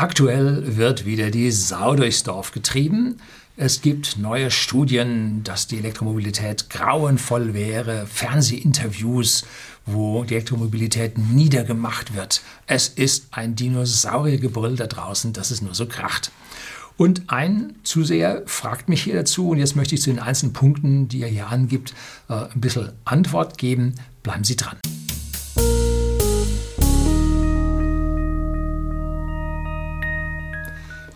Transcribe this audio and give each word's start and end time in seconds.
Aktuell 0.00 0.78
wird 0.78 1.04
wieder 1.04 1.30
die 1.30 1.50
Sau 1.50 1.94
durchs 1.94 2.22
Dorf 2.22 2.52
getrieben. 2.52 3.18
Es 3.58 3.82
gibt 3.82 4.16
neue 4.16 4.50
Studien, 4.50 5.44
dass 5.44 5.66
die 5.66 5.76
Elektromobilität 5.76 6.70
grauenvoll 6.70 7.52
wäre, 7.52 8.06
Fernsehinterviews, 8.06 9.44
wo 9.84 10.24
die 10.24 10.36
Elektromobilität 10.36 11.18
niedergemacht 11.18 12.14
wird. 12.14 12.40
Es 12.66 12.88
ist 12.88 13.26
ein 13.32 13.56
Dinosauriergebrüll 13.56 14.74
da 14.76 14.86
draußen, 14.86 15.34
dass 15.34 15.50
es 15.50 15.60
nur 15.60 15.74
so 15.74 15.84
kracht. 15.84 16.32
Und 16.96 17.24
ein 17.26 17.74
Zuseher 17.82 18.42
fragt 18.46 18.88
mich 18.88 19.02
hier 19.02 19.16
dazu, 19.16 19.50
und 19.50 19.58
jetzt 19.58 19.76
möchte 19.76 19.96
ich 19.96 20.00
zu 20.00 20.08
den 20.08 20.18
einzelnen 20.18 20.54
Punkten, 20.54 21.08
die 21.08 21.20
er 21.20 21.28
hier 21.28 21.48
angibt, 21.48 21.92
äh, 22.30 22.46
ein 22.54 22.60
bisschen 22.62 22.92
Antwort 23.04 23.58
geben. 23.58 23.96
Bleiben 24.22 24.44
Sie 24.44 24.56
dran. 24.56 24.78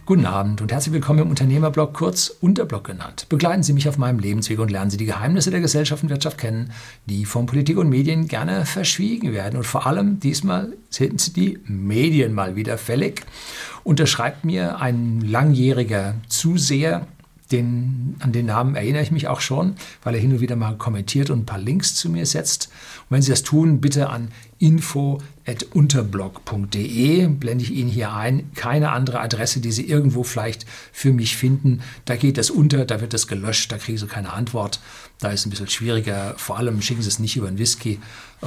Guten 0.06 0.26
Abend 0.26 0.60
und 0.60 0.70
herzlich 0.70 0.92
willkommen 0.92 1.20
im 1.20 1.30
Unternehmerblog, 1.30 1.94
kurz 1.94 2.28
Unterblog 2.42 2.84
genannt. 2.84 3.24
Begleiten 3.30 3.62
Sie 3.62 3.72
mich 3.72 3.88
auf 3.88 3.96
meinem 3.96 4.18
Lebensweg 4.18 4.58
und 4.58 4.70
lernen 4.70 4.90
Sie 4.90 4.98
die 4.98 5.06
Geheimnisse 5.06 5.50
der 5.50 5.60
Gesellschaft 5.60 6.02
und 6.02 6.10
Wirtschaft 6.10 6.36
kennen, 6.36 6.72
die 7.06 7.24
von 7.24 7.46
Politik 7.46 7.78
und 7.78 7.88
Medien 7.88 8.28
gerne 8.28 8.66
verschwiegen 8.66 9.32
werden. 9.32 9.56
Und 9.56 9.64
vor 9.64 9.86
allem 9.86 10.20
diesmal 10.20 10.74
sind 10.90 11.36
die 11.36 11.58
Medien 11.64 12.34
mal 12.34 12.54
wieder 12.54 12.76
fällig. 12.76 13.22
Unterschreibt 13.82 14.44
mir 14.44 14.78
ein 14.78 15.22
langjähriger 15.22 16.16
Zuseher, 16.28 17.06
den, 17.52 18.16
an 18.20 18.32
den 18.32 18.46
Namen 18.46 18.74
erinnere 18.74 19.02
ich 19.02 19.10
mich 19.10 19.28
auch 19.28 19.40
schon, 19.40 19.76
weil 20.02 20.14
er 20.14 20.20
hin 20.20 20.32
und 20.32 20.40
wieder 20.40 20.56
mal 20.56 20.76
kommentiert 20.76 21.28
und 21.28 21.40
ein 21.40 21.46
paar 21.46 21.58
Links 21.58 21.94
zu 21.94 22.08
mir 22.08 22.24
setzt. 22.24 22.70
Und 23.02 23.16
wenn 23.16 23.22
Sie 23.22 23.30
das 23.30 23.42
tun, 23.42 23.82
bitte 23.82 24.08
an 24.08 24.30
info.unterblog.de 24.58 27.28
blende 27.28 27.64
ich 27.64 27.72
Ihnen 27.72 27.90
hier 27.90 28.14
ein. 28.14 28.50
Keine 28.54 28.92
andere 28.92 29.20
Adresse, 29.20 29.60
die 29.60 29.72
Sie 29.72 29.86
irgendwo 29.86 30.22
vielleicht 30.22 30.64
für 30.90 31.12
mich 31.12 31.36
finden. 31.36 31.82
Da 32.06 32.16
geht 32.16 32.38
das 32.38 32.48
unter, 32.50 32.86
da 32.86 33.02
wird 33.02 33.12
das 33.12 33.26
gelöscht, 33.26 33.70
da 33.72 33.78
kriegen 33.78 33.98
Sie 33.98 34.06
keine 34.06 34.32
Antwort. 34.32 34.80
Da 35.18 35.28
ist 35.28 35.40
es 35.40 35.46
ein 35.46 35.50
bisschen 35.50 35.68
schwieriger. 35.68 36.32
Vor 36.38 36.56
allem 36.56 36.80
schicken 36.80 37.02
Sie 37.02 37.08
es 37.08 37.18
nicht 37.18 37.36
über 37.36 37.48
einen 37.48 37.58
Whisky. 37.58 38.00
Äh, 38.40 38.46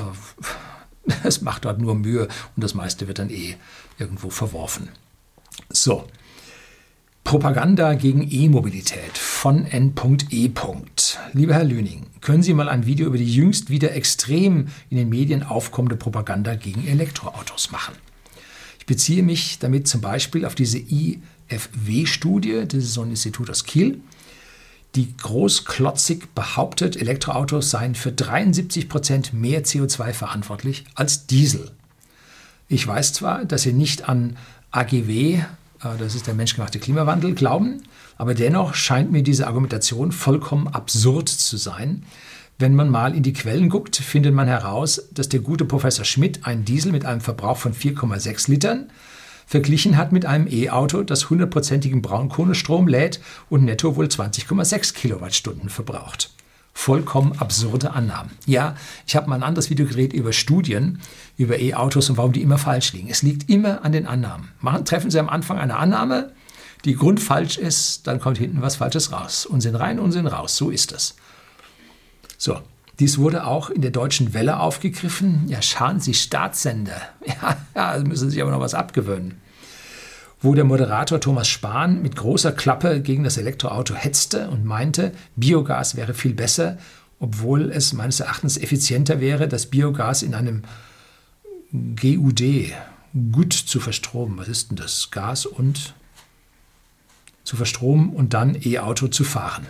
es 1.23 1.41
macht 1.41 1.65
dort 1.65 1.79
nur 1.79 1.93
Mühe 1.93 2.27
und 2.55 2.63
das 2.63 2.73
meiste 2.73 3.07
wird 3.07 3.19
dann 3.19 3.29
eh 3.29 3.57
irgendwo 3.99 4.31
verworfen. 4.31 4.89
So, 5.69 6.07
Propaganda 7.27 7.93
gegen 7.95 8.25
E-Mobilität 8.31 9.17
von 9.17 9.65
N.E. 9.65 10.49
Lieber 11.33 11.53
Herr 11.53 11.63
Lüning, 11.65 12.05
können 12.21 12.41
Sie 12.41 12.53
mal 12.53 12.69
ein 12.69 12.85
Video 12.85 13.05
über 13.05 13.17
die 13.17 13.29
jüngst 13.29 13.69
wieder 13.69 13.93
extrem 13.93 14.69
in 14.89 14.95
den 14.95 15.09
Medien 15.09 15.43
aufkommende 15.43 15.97
Propaganda 15.97 16.55
gegen 16.55 16.87
Elektroautos 16.87 17.69
machen? 17.69 17.95
Ich 18.79 18.85
beziehe 18.85 19.23
mich 19.23 19.59
damit 19.59 19.89
zum 19.89 19.99
Beispiel 19.99 20.45
auf 20.45 20.55
diese 20.55 20.77
IFW-Studie, 20.77 22.63
das 22.65 22.85
ist 22.85 22.93
so 22.93 23.01
ein 23.01 23.09
Institut 23.09 23.49
aus 23.49 23.65
Kiel, 23.65 23.99
die 24.95 25.13
großklotzig 25.17 26.29
behauptet, 26.33 26.95
Elektroautos 26.95 27.69
seien 27.69 27.95
für 27.95 28.13
73 28.13 28.87
Prozent 28.87 29.33
mehr 29.33 29.65
CO2 29.65 30.13
verantwortlich 30.13 30.85
als 30.95 31.27
Diesel. 31.27 31.71
Ich 32.69 32.87
weiß 32.87 33.11
zwar, 33.11 33.43
dass 33.43 33.63
Sie 33.63 33.73
nicht 33.73 34.07
an 34.07 34.37
AGW 34.71 35.41
das 35.79 36.15
ist 36.15 36.27
der 36.27 36.33
menschgemachte 36.33 36.79
Klimawandel, 36.79 37.35
glauben. 37.35 37.83
Aber 38.17 38.33
dennoch 38.33 38.73
scheint 38.73 39.11
mir 39.11 39.23
diese 39.23 39.47
Argumentation 39.47 40.11
vollkommen 40.11 40.67
absurd 40.67 41.29
zu 41.29 41.57
sein. 41.57 42.03
Wenn 42.59 42.73
man 42.73 42.89
mal 42.89 43.15
in 43.15 43.21
die 43.21 43.33
Quellen 43.33 43.69
guckt, 43.69 43.95
findet 43.95 44.33
man 44.33 44.47
heraus, 44.47 45.09
dass 45.11 45.29
der 45.29 45.41
gute 45.41 45.65
Professor 45.65 46.05
Schmidt 46.05 46.45
einen 46.47 46.65
Diesel 46.65 46.91
mit 46.91 47.05
einem 47.05 47.21
Verbrauch 47.21 47.57
von 47.57 47.73
4,6 47.73 48.49
Litern 48.49 48.89
verglichen 49.45 49.95
hat 49.95 50.11
mit 50.11 50.25
einem 50.25 50.47
E-Auto, 50.47 51.03
das 51.03 51.29
hundertprozentigen 51.29 52.01
Braunkohlestrom 52.01 52.87
lädt 52.87 53.21
und 53.49 53.63
netto 53.63 53.95
wohl 53.95 54.07
20,6 54.07 54.93
Kilowattstunden 54.93 55.69
verbraucht 55.69 56.31
vollkommen 56.77 57.33
absurde 57.39 57.91
Annahmen. 57.91 58.31
Ja, 58.45 58.75
ich 59.07 59.15
habe 59.15 59.27
mal 59.27 59.35
ein 59.37 59.43
anderes 59.43 59.71
Video 59.71 59.87
gedreht 59.87 60.13
über 60.13 60.31
Studien, 60.31 60.99
über 61.35 61.59
E-Autos 61.59 62.09
und 62.11 62.17
warum 62.17 62.33
die 62.33 62.43
immer 62.43 62.59
falsch 62.59 62.93
liegen. 62.93 63.09
Es 63.09 63.23
liegt 63.23 63.49
immer 63.49 63.83
an 63.83 63.91
den 63.91 64.05
Annahmen. 64.05 64.49
Machen, 64.61 64.85
treffen 64.85 65.09
Sie 65.09 65.19
am 65.19 65.27
Anfang 65.27 65.57
eine 65.57 65.75
Annahme, 65.75 66.33
die 66.85 66.95
grundfalsch 66.95 67.57
ist, 67.57 68.05
dann 68.05 68.19
kommt 68.19 68.37
hinten 68.37 68.61
was 68.61 68.75
Falsches 68.75 69.11
raus. 69.11 69.47
Unsinn 69.47 69.73
rein, 69.73 69.99
Unsinn 69.99 70.27
raus. 70.27 70.55
So 70.55 70.69
ist 70.69 70.91
es. 70.91 71.15
So, 72.37 72.61
dies 72.99 73.17
wurde 73.17 73.47
auch 73.47 73.71
in 73.71 73.81
der 73.81 73.91
deutschen 73.91 74.35
Welle 74.35 74.59
aufgegriffen. 74.59 75.45
Ja, 75.47 75.63
schauen 75.63 75.99
Sie, 75.99 76.13
Staatssender. 76.13 77.01
Ja, 77.25 77.57
ja, 77.75 78.03
müssen 78.03 78.29
Sie 78.29 78.35
sich 78.35 78.41
aber 78.41 78.51
noch 78.51 78.61
was 78.61 78.75
abgewöhnen 78.75 79.41
wo 80.41 80.53
der 80.53 80.63
Moderator 80.63 81.19
Thomas 81.19 81.47
Spahn 81.47 82.01
mit 82.01 82.15
großer 82.15 82.51
Klappe 82.51 83.01
gegen 83.01 83.23
das 83.23 83.37
Elektroauto 83.37 83.95
hetzte 83.95 84.49
und 84.49 84.65
meinte, 84.65 85.11
Biogas 85.35 85.95
wäre 85.95 86.13
viel 86.13 86.33
besser, 86.33 86.77
obwohl 87.19 87.71
es 87.71 87.93
meines 87.93 88.19
Erachtens 88.19 88.57
effizienter 88.57 89.19
wäre, 89.19 89.47
das 89.47 89.65
Biogas 89.65 90.21
in 90.21 90.35
einem 90.35 90.61
GUD, 91.71 92.73
gut 93.31 93.53
zu 93.53 93.79
verstromen. 93.79 94.37
Was 94.37 94.47
ist 94.47 94.69
denn 94.69 94.77
das? 94.77 95.09
Gas 95.09 95.45
und 95.45 95.95
zu 97.43 97.55
verstromen 97.55 98.09
und 98.09 98.33
dann 98.33 98.57
E-Auto 98.61 99.07
zu 99.07 99.23
fahren. 99.23 99.65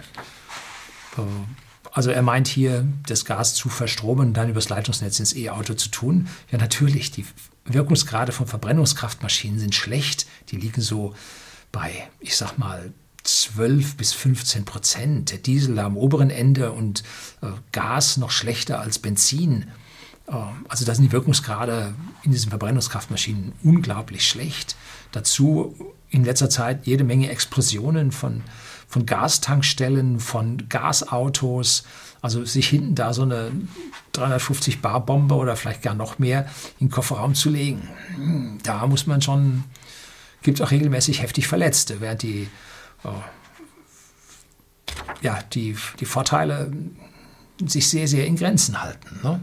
Also 1.92 2.12
er 2.12 2.22
meint 2.22 2.48
hier, 2.48 2.86
das 3.08 3.24
Gas 3.24 3.56
zu 3.56 3.70
verstromen 3.70 4.28
und 4.28 4.34
dann 4.34 4.50
übers 4.50 4.70
Leitungsnetz 4.70 5.20
ins 5.20 5.36
E-Auto 5.36 5.74
zu 5.76 5.90
tun. 5.90 6.28
Ja, 6.52 6.58
natürlich, 6.58 7.12
die 7.12 7.26
Wirkungsgrade 7.74 8.32
von 8.32 8.48
Verbrennungskraftmaschinen 8.48 9.60
sind 9.60 9.76
schlecht. 9.76 10.28
Die 10.50 10.58
liegen 10.58 10.82
so 10.82 11.14
bei, 11.72 12.10
ich 12.20 12.36
sag 12.36 12.58
mal, 12.58 12.94
12 13.24 13.98
bis 13.98 14.14
15 14.14 14.66
Prozent. 14.66 15.32
Der 15.32 15.38
Diesel 15.38 15.78
am 15.80 15.98
oberen 15.98 16.30
Ende 16.30 16.72
und 16.72 17.04
äh, 17.42 17.48
Gas 17.72 18.18
noch 18.18 18.32
schlechter 18.32 18.80
als 18.80 19.00
Benzin. 19.00 19.66
Äh, 20.28 20.36
also 20.68 20.86
da 20.86 20.96
sind 20.96 21.06
die 21.06 21.12
Wirkungsgrade 21.12 21.94
in 22.24 22.32
diesen 22.32 22.50
Verbrennungskraftmaschinen 22.50 23.54
unglaublich 23.64 24.28
schlecht. 24.28 24.76
Dazu 25.12 25.76
in 26.10 26.24
letzter 26.24 26.50
Zeit 26.50 26.88
jede 26.88 27.04
Menge 27.04 27.30
Explosionen 27.30 28.12
von, 28.12 28.44
von 28.88 29.06
Gastankstellen, 29.06 30.20
von 30.20 30.70
Gasautos. 30.70 31.84
Also 32.22 32.46
sich 32.46 32.70
hinten 32.70 32.96
da 32.96 33.14
so 33.14 33.24
eine 33.24 33.52
350 34.14 34.82
Bar 34.82 35.06
Bombe 35.06 35.36
oder 35.36 35.56
vielleicht 35.56 35.84
gar 35.84 35.94
noch 35.94 36.20
mehr 36.20 36.48
in 36.80 36.88
den 36.88 36.92
Kofferraum 36.92 37.36
zu 37.36 37.50
legen, 37.50 37.88
hm, 38.16 38.60
da 38.64 38.88
muss 38.88 39.06
man 39.06 39.22
schon, 39.22 39.66
gibt 40.42 40.60
es 40.60 40.66
auch 40.66 40.72
regelmäßig 40.72 41.22
heftig 41.22 41.48
Verletzte, 41.48 42.02
während 42.02 42.24
die, 42.24 42.50
äh, 43.04 43.10
ja, 45.22 45.40
die, 45.54 45.78
die 46.00 46.06
Vorteile 46.06 46.72
sich 47.66 47.88
sehr, 47.90 48.08
sehr 48.08 48.26
in 48.26 48.36
Grenzen 48.36 48.82
halten. 48.82 49.20
Ne? 49.24 49.42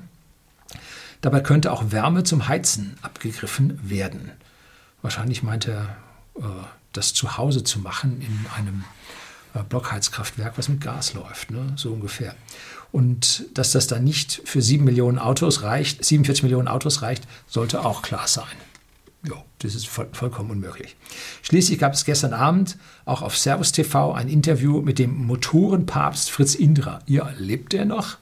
Dabei 1.20 1.40
könnte 1.40 1.72
auch 1.72 1.90
Wärme 1.90 2.24
zum 2.24 2.48
Heizen 2.48 2.96
abgegriffen 3.02 3.78
werden. 3.88 4.32
Wahrscheinlich 5.02 5.42
meint 5.42 5.68
er, 5.68 5.96
äh, 6.36 6.42
das 6.92 7.14
zu 7.14 7.36
Hause 7.36 7.64
zu 7.64 7.80
machen 7.80 8.20
in 8.20 8.46
einem 8.56 8.84
Blockheizkraftwerk, 9.62 10.58
was 10.58 10.68
mit 10.68 10.80
Gas 10.80 11.14
läuft, 11.14 11.50
ne? 11.50 11.72
so 11.76 11.92
ungefähr. 11.92 12.34
Und 12.90 13.46
dass 13.54 13.72
das 13.72 13.86
dann 13.86 14.04
nicht 14.04 14.42
für 14.44 14.62
7 14.62 14.84
Millionen 14.84 15.18
Autos 15.18 15.62
reicht, 15.62 16.04
47 16.04 16.42
Millionen 16.42 16.68
Autos 16.68 17.02
reicht, 17.02 17.26
sollte 17.46 17.84
auch 17.84 18.02
klar 18.02 18.26
sein. 18.26 18.56
Ja, 19.26 19.42
das 19.60 19.74
ist 19.74 19.88
voll, 19.88 20.08
vollkommen 20.12 20.50
unmöglich. 20.50 20.96
Schließlich 21.42 21.78
gab 21.78 21.94
es 21.94 22.04
gestern 22.04 22.34
Abend 22.34 22.76
auch 23.04 23.22
auf 23.22 23.38
Servus 23.38 23.72
TV 23.72 24.12
ein 24.12 24.28
Interview 24.28 24.82
mit 24.82 24.98
dem 24.98 25.26
Motorenpapst 25.26 26.30
Fritz 26.30 26.54
Indra. 26.54 27.00
Ja, 27.06 27.30
lebt 27.38 27.74
er 27.74 27.84
noch? 27.84 28.18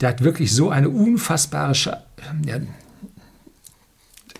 Der 0.00 0.10
hat 0.10 0.22
wirklich 0.22 0.52
so 0.52 0.68
eine 0.70 0.88
unfassbare, 0.88 1.74
Scha 1.74 2.02
ja, 2.44 2.60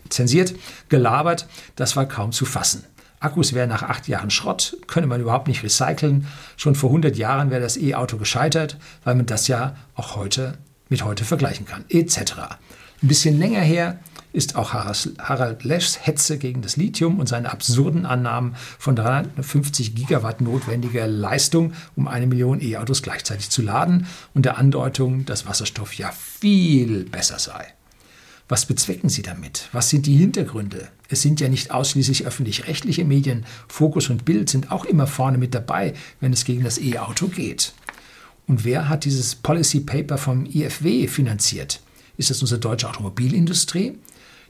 zensiert, 0.09 0.55
gelabert, 0.88 1.47
das 1.76 1.97
war 1.97 2.06
kaum 2.06 2.32
zu 2.32 2.44
fassen. 2.44 2.84
Akkus 3.26 3.53
wären 3.53 3.69
nach 3.69 3.82
acht 3.82 4.06
Jahren 4.06 4.31
Schrott, 4.31 4.76
könne 4.87 5.08
man 5.08 5.20
überhaupt 5.20 5.49
nicht 5.49 5.64
recyceln. 5.64 6.28
Schon 6.56 6.76
vor 6.76 6.90
100 6.90 7.17
Jahren 7.17 7.50
wäre 7.50 7.61
das 7.61 7.76
E-Auto 7.76 8.17
gescheitert, 8.17 8.78
weil 9.02 9.17
man 9.17 9.26
das 9.26 9.49
ja 9.49 9.75
auch 9.96 10.14
heute 10.14 10.56
mit 10.88 11.05
heute 11.05 11.25
vergleichen 11.25 11.67
kann, 11.67 11.84
etc. 11.88 12.34
Ein 13.02 13.08
bisschen 13.08 13.38
länger 13.38 13.61
her 13.61 13.99
ist 14.32 14.55
auch 14.55 14.75
Harald 14.75 15.64
Leschs 15.64 16.06
Hetze 16.06 16.38
gegen 16.38 16.62
das 16.62 16.76
Lithium 16.76 17.19
und 17.19 17.26
seine 17.26 17.50
absurden 17.50 18.06
Annahmen 18.06 18.55
von 18.78 18.94
350 18.94 19.94
Gigawatt 19.94 20.40
notwendiger 20.40 21.06
Leistung, 21.06 21.73
um 21.96 22.06
eine 22.06 22.26
Million 22.26 22.61
E-Autos 22.61 23.02
gleichzeitig 23.02 23.50
zu 23.50 23.62
laden 23.62 24.06
und 24.34 24.44
der 24.44 24.58
Andeutung, 24.58 25.25
dass 25.25 25.46
Wasserstoff 25.46 25.94
ja 25.94 26.12
viel 26.12 27.05
besser 27.05 27.38
sei. 27.38 27.75
Was 28.48 28.66
bezwecken 28.66 29.08
Sie 29.08 29.22
damit? 29.22 29.69
Was 29.72 29.90
sind 29.90 30.06
die 30.06 30.16
Hintergründe? 30.16 30.88
Es 31.08 31.22
sind 31.22 31.40
ja 31.40 31.48
nicht 31.48 31.72
ausschließlich 31.72 32.26
öffentlich-rechtliche 32.26 33.04
Medien. 33.04 33.44
Fokus 33.69 34.08
und 34.08 34.25
Bild 34.25 34.48
sind 34.48 34.70
auch 34.70 34.84
immer 34.84 35.06
vorne 35.06 35.38
mit 35.38 35.54
dabei, 35.54 35.94
wenn 36.20 36.32
es 36.32 36.44
gegen 36.44 36.62
das 36.62 36.78
E-Auto 36.78 37.26
geht. 37.28 37.72
Und 38.46 38.64
wer 38.64 38.88
hat 38.88 39.04
dieses 39.04 39.34
Policy 39.34 39.81
Paper 39.81 40.19
vom 40.19 40.46
IFW 40.46 41.08
finanziert? 41.08 41.81
Ist 42.16 42.31
das 42.31 42.40
unsere 42.40 42.60
deutsche 42.60 42.88
Automobilindustrie, 42.88 43.98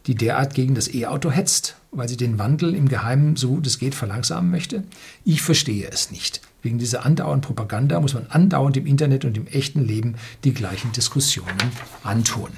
die 0.07 0.15
derart 0.15 0.55
gegen 0.55 0.75
das 0.75 0.93
E-Auto 0.93 1.31
hetzt? 1.31 1.77
weil 1.97 2.09
sie 2.09 2.17
den 2.17 2.39
Wandel 2.39 2.75
im 2.75 2.89
Geheimen 2.89 3.37
so 3.37 3.49
gut 3.49 3.67
es 3.67 3.79
geht 3.79 3.95
verlangsamen 3.95 4.51
möchte? 4.51 4.85
Ich 5.25 5.43
verstehe 5.43 5.89
es 5.91 6.11
nicht. 6.11 6.41
Wegen 6.63 6.79
dieser 6.79 7.05
andauernden 7.07 7.43
Propaganda 7.43 8.01
muss 8.01 8.15
man 8.15 8.27
andauernd 8.27 8.77
im 8.77 8.87
Internet 8.87 9.25
und 9.25 9.37
im 9.37 9.47
echten 9.47 9.85
Leben 9.85 10.17
die 10.45 10.53
gleichen 10.53 10.93
Diskussionen 10.93 11.57
antun. 12.03 12.51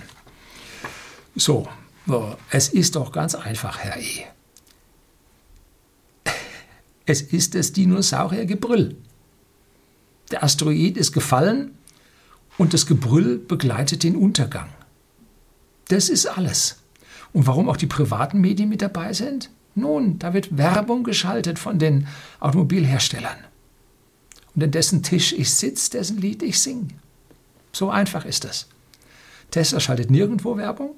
So, 1.39 1.69
es 2.51 2.69
ist 2.69 2.97
doch 2.97 3.13
ganz 3.13 3.35
einfach, 3.37 3.79
Herr 3.79 3.97
E. 3.97 4.25
Es 7.07 7.23
ist 7.23 7.55
das 7.55 7.73
Dinosauriergebrüll. 7.73 8.97
Der 10.31 10.43
Asteroid 10.43 10.97
ist 10.99 11.13
gefallen 11.13 11.71
und 12.59 12.75
das 12.75 12.87
Gebrüll 12.87 13.39
begleitet 13.39 14.03
den 14.03 14.17
Untergang. 14.17 14.69
Das 15.87 16.11
ist 16.11 16.27
alles. 16.27 16.81
Und 17.33 17.47
warum 17.47 17.69
auch 17.71 17.79
die 17.79 17.87
privaten 17.87 18.41
Medien 18.41 18.69
mit 18.69 18.83
dabei 18.83 19.13
sind? 19.13 19.49
Nun, 19.75 20.19
da 20.19 20.35
wird 20.35 20.59
Werbung 20.59 21.05
geschaltet 21.05 21.59
von 21.59 21.79
den 21.79 22.09
Automobilherstellern. 22.41 23.39
Und 24.55 24.65
an 24.65 24.71
dessen 24.73 25.03
Tisch 25.03 25.33
ich 25.33 25.55
sitze, 25.55 25.93
dessen 25.93 26.19
Lied 26.19 26.43
ich 26.43 26.61
singe. 26.61 26.89
So 27.73 27.91
einfach 27.91 28.25
ist 28.25 28.45
das. 28.45 28.67
Tesla 29.51 29.79
schaltet 29.81 30.11
nirgendwo 30.11 30.57
Werbung 30.57 30.97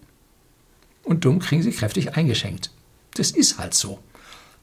und 1.02 1.24
dumm 1.24 1.38
kriegen 1.38 1.62
sie 1.62 1.72
kräftig 1.72 2.16
eingeschenkt. 2.16 2.70
Das 3.14 3.30
ist 3.30 3.58
halt 3.58 3.74
so. 3.74 3.98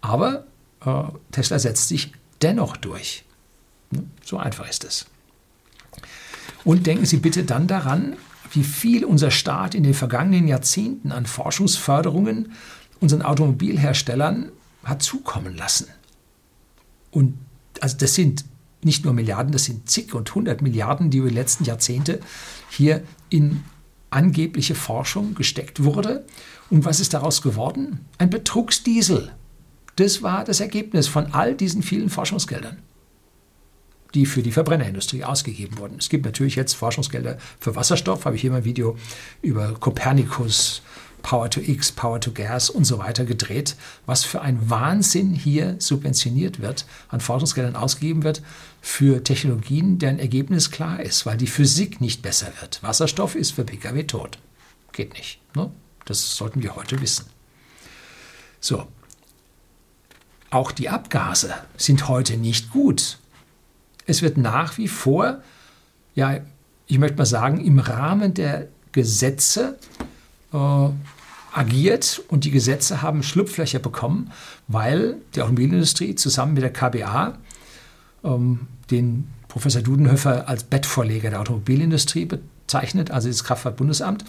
Aber 0.02 0.46
äh, 0.86 1.04
Tesla 1.32 1.60
setzt 1.60 1.88
sich 1.88 2.12
dennoch 2.42 2.78
durch. 2.78 3.26
So 4.24 4.38
einfach 4.38 4.70
ist 4.70 4.84
es. 4.84 5.06
Und 6.64 6.86
denken 6.86 7.06
Sie 7.06 7.18
bitte 7.18 7.44
dann 7.44 7.68
daran, 7.68 8.18
wie 8.52 8.64
viel 8.64 9.06
unser 9.06 9.32
Staat 9.32 9.76
in 9.76 9.84
den 9.84 9.94
vergangenen 9.94 10.48
Jahrzehnten 10.48 11.12
an 11.12 11.26
Forschungsförderungen 11.26 12.54
unseren 13.00 13.22
Automobilherstellern 13.22 14.52
hat 14.84 15.04
zukommen 15.04 15.56
lassen. 15.56 15.88
Und 17.12 17.38
also 17.82 17.98
das 17.98 18.16
sind 18.16 18.46
nicht 18.82 19.06
nur 19.06 19.14
Milliarden, 19.14 19.52
das 19.52 19.66
sind 19.66 19.90
zig 19.90 20.14
und 20.14 20.34
hundert 20.34 20.62
Milliarden, 20.62 21.10
die 21.10 21.20
über 21.20 21.30
die 21.30 21.36
letzten 21.36 21.64
Jahrzehnte 21.64 22.20
hier 22.70 23.04
in 23.30 23.64
angebliche 24.10 24.76
Forschung 24.76 25.36
gesteckt 25.36 25.84
wurde. 25.84 26.26
Und 26.70 26.86
was 26.86 27.00
ist 27.00 27.14
daraus 27.14 27.42
geworden? 27.42 28.06
Ein 28.18 28.30
Betrugsdiesel. 28.30 29.34
Das 29.96 30.22
war 30.22 30.44
das 30.44 30.60
Ergebnis 30.60 31.08
von 31.08 31.34
all 31.34 31.56
diesen 31.56 31.82
vielen 31.82 32.10
Forschungsgeldern 32.10 32.78
die 34.14 34.26
für 34.26 34.42
die 34.42 34.52
Verbrennerindustrie 34.52 35.24
ausgegeben 35.24 35.78
wurden. 35.78 35.98
Es 36.00 36.10
gibt 36.10 36.26
natürlich 36.26 36.56
jetzt 36.56 36.74
Forschungsgelder 36.74 37.38
für 37.60 37.76
Wasserstoff, 37.76 38.26
habe 38.26 38.36
ich 38.36 38.42
hier 38.42 38.52
mal 38.52 38.58
ein 38.58 38.66
Video 38.66 38.98
über 39.42 39.74
Copernicus, 39.74 40.82
Power 41.22 41.50
to 41.50 41.60
X, 41.60 41.92
Power 41.92 42.20
to 42.22 42.32
Gas 42.32 42.70
und 42.70 42.86
so 42.86 43.00
weiter 43.00 43.26
gedreht, 43.26 43.76
was 44.06 44.24
für 44.24 44.42
ein 44.42 44.70
Wahnsinn 44.70 45.34
hier 45.34 45.76
subventioniert 45.80 46.62
wird, 46.62 46.86
an 47.10 47.20
Forschungsgeldern 47.20 47.76
ausgegeben 47.76 48.24
wird 48.24 48.42
für 48.82 49.24
Technologien, 49.24 50.00
deren 50.00 50.20
Ergebnis 50.20 50.72
klar 50.72 51.02
ist, 51.02 51.26
weil 51.26 51.38
die 51.38 51.48
Physik 51.48 52.00
nicht 52.02 52.22
besser 52.22 52.52
wird. 52.62 52.82
Wasserstoff 52.84 53.36
ist 53.36 53.52
für 53.52 53.64
Pkw 53.64 54.04
tot. 54.04 54.38
Geht 54.94 55.14
nicht. 55.14 55.40
Ne? 55.56 55.72
Das 56.06 56.38
sollten 56.38 56.64
wir 56.64 56.76
heute 56.76 57.02
wissen. 57.02 57.26
So. 58.60 58.88
Auch 60.50 60.72
die 60.72 60.88
Abgase 60.88 61.54
sind 61.76 62.08
heute 62.08 62.38
nicht 62.38 62.72
gut 62.72 63.18
es 64.08 64.22
wird 64.22 64.38
nach 64.38 64.78
wie 64.78 64.88
vor, 64.88 65.42
ja, 66.16 66.40
ich 66.88 66.98
möchte 66.98 67.18
mal 67.18 67.26
sagen, 67.26 67.64
im 67.64 67.78
Rahmen 67.78 68.34
der 68.34 68.70
Gesetze 68.94 69.78
äh, 70.54 70.90
agiert 71.54 72.22
und 72.28 72.44
die 72.44 72.52
Gesetze 72.52 73.02
haben 73.02 73.24
Schlupflöcher 73.24 73.80
bekommen, 73.80 74.32
weil 74.68 75.18
die 75.34 75.42
Automobilindustrie 75.42 76.16
zusammen 76.16 76.54
mit 76.54 76.64
der 76.64 76.74
KBA 76.74 77.38
ähm, 78.24 78.68
den 78.92 79.28
Professor 79.48 79.82
Dudenhöfer 79.82 80.48
als 80.48 80.64
Bettvorleger 80.64 81.30
der 81.30 81.42
Automobilindustrie 81.42 82.26
bezeichnet, 82.26 83.12
also 83.12 83.28
das 83.28 83.44
Kraftfahrtbundesamt. 83.44 84.26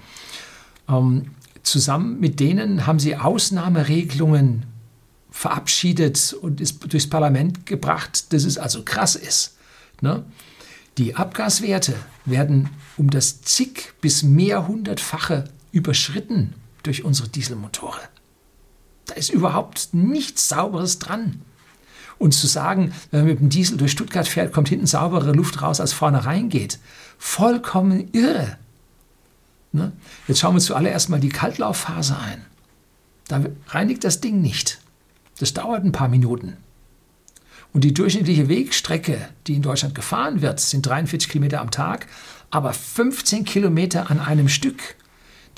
Ähm, 0.88 1.32
zusammen 1.62 2.18
mit 2.18 2.40
denen 2.40 2.86
haben 2.86 2.98
sie 2.98 3.16
Ausnahmeregelungen 3.16 4.64
verabschiedet 5.30 6.34
und 6.40 6.60
ist 6.60 6.92
durchs 6.92 7.10
Parlament 7.10 7.66
gebracht, 7.66 8.32
dass 8.32 8.44
es 8.44 8.56
also 8.56 8.82
krass 8.84 9.16
ist. 9.16 9.56
Ne? 10.00 10.24
Die 10.96 11.14
Abgaswerte 11.14 11.94
werden 12.24 12.70
um 12.96 13.10
das 13.10 13.42
zig 13.42 13.92
bis 14.00 14.22
mehrhundertfache 14.22 15.44
überschritten 15.72 16.54
durch 16.82 17.04
unsere 17.04 17.28
Dieselmotore. 17.28 18.00
Da 19.06 19.14
ist 19.14 19.30
überhaupt 19.30 19.88
nichts 19.92 20.48
Sauberes 20.48 20.98
dran. 20.98 21.42
Und 22.18 22.34
zu 22.34 22.46
sagen, 22.46 22.92
wenn 23.10 23.20
man 23.20 23.28
mit 23.28 23.40
dem 23.40 23.48
Diesel 23.48 23.76
durch 23.76 23.92
Stuttgart 23.92 24.26
fährt, 24.26 24.52
kommt 24.52 24.68
hinten 24.68 24.86
saubere 24.86 25.32
Luft 25.32 25.62
raus, 25.62 25.80
als 25.80 25.92
vorne 25.92 26.24
reingeht. 26.24 26.78
Vollkommen 27.16 28.08
irre. 28.12 28.58
Ne? 29.72 29.92
Jetzt 30.26 30.40
schauen 30.40 30.54
wir 30.54 30.60
zuallererst 30.60 31.10
mal 31.10 31.20
die 31.20 31.28
Kaltlaufphase 31.28 32.18
ein. 32.18 32.44
Da 33.28 33.44
reinigt 33.68 34.04
das 34.04 34.20
Ding 34.20 34.40
nicht. 34.40 34.80
Das 35.38 35.54
dauert 35.54 35.84
ein 35.84 35.92
paar 35.92 36.08
Minuten. 36.08 36.56
Und 37.72 37.84
die 37.84 37.94
durchschnittliche 37.94 38.48
Wegstrecke, 38.48 39.28
die 39.46 39.54
in 39.54 39.62
Deutschland 39.62 39.94
gefahren 39.94 40.42
wird, 40.42 40.58
sind 40.58 40.86
43 40.86 41.28
Kilometer 41.28 41.60
am 41.60 41.70
Tag, 41.70 42.06
aber 42.50 42.72
15 42.72 43.44
Kilometer 43.44 44.10
an 44.10 44.20
einem 44.20 44.48
Stück. 44.48 44.96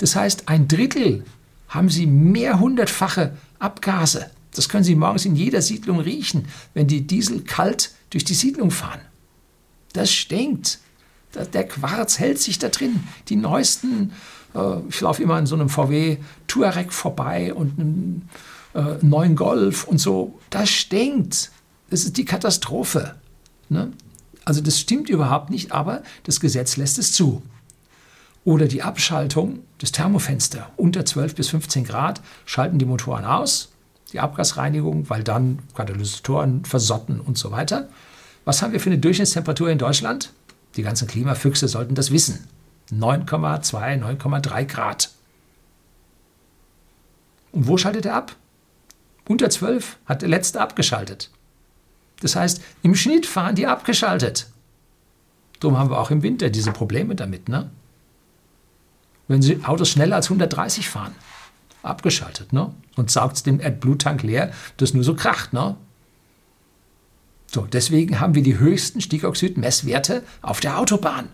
Das 0.01 0.15
heißt, 0.15 0.49
ein 0.49 0.67
Drittel 0.67 1.23
haben 1.69 1.91
sie 1.91 2.07
mehr 2.07 2.59
hundertfache 2.59 3.37
Abgase. 3.59 4.31
Das 4.51 4.67
können 4.67 4.83
Sie 4.83 4.95
morgens 4.95 5.25
in 5.25 5.35
jeder 5.35 5.61
Siedlung 5.61 5.99
riechen, 5.99 6.47
wenn 6.73 6.87
die 6.87 7.05
Diesel 7.05 7.41
kalt 7.43 7.91
durch 8.09 8.25
die 8.25 8.33
Siedlung 8.33 8.71
fahren. 8.71 8.99
Das 9.93 10.11
stinkt. 10.11 10.79
Der 11.53 11.67
Quarz 11.67 12.17
hält 12.17 12.39
sich 12.39 12.57
da 12.57 12.69
drin. 12.69 13.03
Die 13.29 13.35
neuesten, 13.35 14.11
äh, 14.55 14.79
ich 14.89 14.99
laufe 15.01 15.21
immer 15.21 15.35
an 15.35 15.45
so 15.45 15.53
einem 15.53 15.69
VW 15.69 16.17
Touareg 16.47 16.91
vorbei 16.91 17.53
und 17.53 17.79
einem 17.79 18.21
äh, 18.73 19.05
neuen 19.05 19.35
Golf 19.35 19.83
und 19.83 19.99
so. 19.99 20.39
Das 20.49 20.71
stinkt. 20.71 21.51
Das 21.91 22.05
ist 22.05 22.17
die 22.17 22.25
Katastrophe. 22.25 23.15
Ne? 23.69 23.93
Also 24.45 24.61
das 24.61 24.79
stimmt 24.79 25.09
überhaupt 25.09 25.51
nicht, 25.51 25.71
aber 25.71 26.01
das 26.23 26.39
Gesetz 26.39 26.75
lässt 26.75 26.97
es 26.97 27.13
zu. 27.13 27.43
Oder 28.43 28.67
die 28.67 28.81
Abschaltung 28.81 29.59
des 29.81 29.91
Thermofenster 29.91 30.71
unter 30.77 31.05
12 31.05 31.35
bis 31.35 31.49
15 31.49 31.83
Grad 31.83 32.21
schalten 32.45 32.79
die 32.79 32.85
Motoren 32.85 33.25
aus, 33.25 33.71
die 34.11 34.19
Abgasreinigung, 34.19 35.09
weil 35.09 35.23
dann 35.23 35.59
Katalysatoren 35.75 36.65
versotten 36.65 37.19
und 37.19 37.37
so 37.37 37.51
weiter. 37.51 37.87
Was 38.43 38.61
haben 38.61 38.73
wir 38.73 38.79
für 38.79 38.89
eine 38.89 38.97
Durchschnittstemperatur 38.97 39.69
in 39.69 39.77
Deutschland? 39.77 40.31
Die 40.75 40.81
ganzen 40.81 41.07
Klimafüchse 41.07 41.67
sollten 41.67 41.95
das 41.95 42.11
wissen. 42.11 42.47
9,2, 42.91 44.01
9,3 44.01 44.65
Grad. 44.65 45.11
Und 47.51 47.67
wo 47.67 47.77
schaltet 47.77 48.05
er 48.05 48.15
ab? 48.15 48.35
Unter 49.27 49.49
12 49.49 49.97
hat 50.05 50.23
der 50.23 50.29
letzte 50.29 50.59
abgeschaltet. 50.59 51.29
Das 52.21 52.35
heißt, 52.35 52.61
im 52.81 52.95
Schnitt 52.95 53.25
fahren 53.25 53.55
die 53.55 53.67
abgeschaltet. 53.67 54.47
Darum 55.59 55.77
haben 55.77 55.89
wir 55.89 55.99
auch 55.99 56.11
im 56.11 56.23
Winter 56.23 56.49
diese 56.49 56.71
Probleme 56.71 57.15
damit. 57.15 57.47
Ne? 57.49 57.69
Wenn 59.27 59.41
sie 59.41 59.63
Autos 59.63 59.89
schneller 59.89 60.17
als 60.17 60.27
130 60.27 60.89
fahren, 60.89 61.15
abgeschaltet. 61.83 62.53
Ne? 62.53 62.73
Und 62.95 63.11
saugt 63.11 63.45
den 63.45 63.63
AdBlue-Tank 63.63 64.23
leer, 64.23 64.51
das 64.77 64.93
nur 64.93 65.03
so 65.03 65.15
kracht. 65.15 65.53
Ne? 65.53 65.75
So, 67.47 67.61
deswegen 67.61 68.19
haben 68.19 68.35
wir 68.35 68.43
die 68.43 68.59
höchsten 68.59 69.01
Stickoxid-Messwerte 69.01 70.23
auf 70.41 70.59
der 70.59 70.79
Autobahn. 70.79 71.29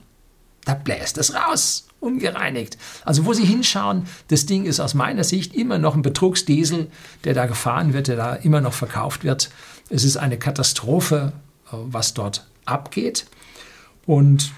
Da 0.66 0.74
bläst 0.74 1.18
es 1.18 1.34
raus, 1.34 1.88
ungereinigt. 2.00 2.78
Also 3.06 3.26
wo 3.26 3.34
Sie 3.34 3.46
hinschauen, 3.46 4.06
das 4.28 4.46
Ding 4.46 4.66
ist 4.66 4.80
aus 4.80 4.94
meiner 4.94 5.24
Sicht 5.24 5.56
immer 5.56 5.78
noch 5.78 5.96
ein 5.96 6.02
Betrugsdiesel, 6.02 6.88
der 7.24 7.34
da 7.34 7.46
gefahren 7.46 7.94
wird, 7.94 8.08
der 8.08 8.18
da 8.18 8.34
immer 8.34 8.62
noch 8.62 8.74
verkauft 8.74 9.24
wird. 9.24 9.50
Es 9.90 10.04
ist 10.04 10.18
eine 10.18 10.38
Katastrophe, 10.38 11.34
äh, 11.68 11.76
was 11.84 12.14
dort 12.14 12.48
abgeht. 12.66 13.28
Und 14.06 14.52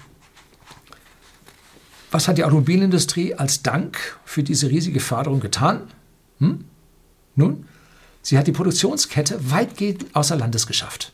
was 2.10 2.26
hat 2.26 2.38
die 2.38 2.44
Automobilindustrie 2.44 3.34
als 3.34 3.62
Dank 3.62 4.18
für 4.24 4.42
diese 4.42 4.68
riesige 4.68 5.00
Förderung 5.00 5.40
getan? 5.40 5.82
Hm? 6.38 6.64
Nun, 7.36 7.66
sie 8.22 8.36
hat 8.36 8.46
die 8.46 8.52
Produktionskette 8.52 9.50
weitgehend 9.50 10.06
außer 10.14 10.36
Landes 10.36 10.66
geschafft. 10.66 11.12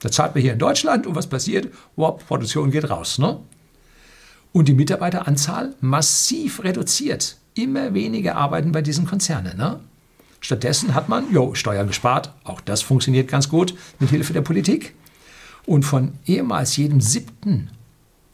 Da 0.00 0.10
zahlt 0.10 0.34
man 0.34 0.42
hier 0.42 0.52
in 0.52 0.58
Deutschland 0.58 1.06
und 1.06 1.14
was 1.14 1.26
passiert? 1.26 1.72
Wow, 1.96 2.24
Produktion 2.26 2.70
geht 2.70 2.88
raus. 2.88 3.18
Ne? 3.18 3.38
Und 4.52 4.68
die 4.68 4.74
Mitarbeiteranzahl 4.74 5.74
massiv 5.80 6.62
reduziert. 6.62 7.36
Immer 7.54 7.94
weniger 7.94 8.36
arbeiten 8.36 8.72
bei 8.72 8.80
diesen 8.80 9.06
Konzernen. 9.06 9.56
Ne? 9.56 9.80
Stattdessen 10.40 10.94
hat 10.94 11.08
man 11.08 11.32
jo, 11.32 11.54
Steuern 11.54 11.88
gespart. 11.88 12.32
Auch 12.44 12.60
das 12.60 12.82
funktioniert 12.82 13.28
ganz 13.28 13.48
gut 13.48 13.74
mit 13.98 14.10
Hilfe 14.10 14.32
der 14.32 14.42
Politik. 14.42 14.94
Und 15.66 15.82
von 15.82 16.12
ehemals 16.24 16.76
jedem 16.76 17.00
siebten 17.00 17.70